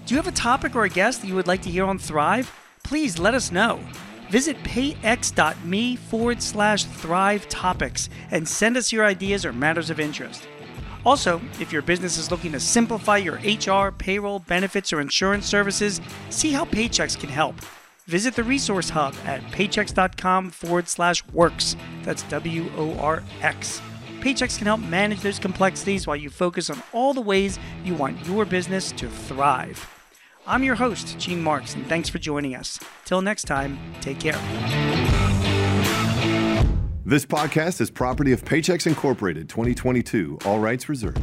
Do 0.05 0.15
you 0.15 0.21
have 0.21 0.29
a 0.29 0.37
topic 0.37 0.77
or 0.77 0.85
a 0.85 0.91
guest 0.91 1.23
that 1.23 1.29
you 1.29 1.37
would 1.37 1.49
like 1.49 1.63
to 1.63 1.71
hear 1.71 1.87
on 1.87 1.99
Thrive? 1.99 2.53
Please 2.87 3.19
let 3.19 3.35
us 3.35 3.51
know. 3.51 3.81
Visit 4.31 4.57
payx.me 4.63 5.97
forward 5.97 6.41
slash 6.41 6.85
thrive 6.85 7.49
topics 7.49 8.09
and 8.31 8.49
send 8.49 8.77
us 8.77 8.93
your 8.93 9.05
ideas 9.05 9.45
or 9.45 9.53
matters 9.53 9.91
of 9.91 9.99
interest. 9.99 10.49
Also, 11.05 11.41
if 11.61 11.73
your 11.73 11.83
business 11.83 12.17
is 12.17 12.31
looking 12.31 12.53
to 12.53 12.61
simplify 12.61 13.17
your 13.17 13.41
HR, 13.45 13.93
payroll, 13.93 14.39
benefits, 14.41 14.93
or 14.93 15.01
insurance 15.01 15.47
services, 15.47 16.01
see 16.31 16.53
how 16.53 16.65
Paychex 16.65 17.19
can 17.19 17.29
help. 17.29 17.57
Visit 18.07 18.35
the 18.35 18.45
resource 18.45 18.89
hub 18.89 19.15
at 19.25 19.43
paychex.com 19.51 20.51
forward 20.51 20.89
slash 20.89 21.25
works. 21.33 21.77
That's 22.05 22.23
W 22.25 22.71
O 22.77 22.97
R 22.99 23.23
X. 23.43 23.81
Paychex 24.21 24.59
can 24.59 24.67
help 24.67 24.81
manage 24.81 25.21
those 25.21 25.41
complexities 25.41 26.07
while 26.07 26.17
you 26.17 26.31
focus 26.31 26.71
on 26.71 26.83
all 26.93 27.15
the 27.15 27.21
ways 27.21 27.59
you 27.85 27.95
want 27.95 28.25
your 28.27 28.45
business 28.45 28.93
to 28.93 29.09
thrive. 29.09 29.96
I'm 30.47 30.63
your 30.63 30.77
host, 30.77 31.19
Gene 31.19 31.43
Marks, 31.43 31.75
and 31.75 31.87
thanks 31.87 32.09
for 32.09 32.19
joining 32.19 32.55
us. 32.55 32.79
Till 33.05 33.21
next 33.21 33.45
time, 33.45 33.79
take 34.01 34.21
care. 34.21 34.39
This 37.05 37.25
podcast 37.25 37.81
is 37.81 37.91
property 37.91 38.33
of 38.33 38.45
Paychex 38.45 38.87
Incorporated 38.87 39.49
2022, 39.49 40.39
all 40.45 40.59
rights 40.59 40.89
reserved. 40.89 41.21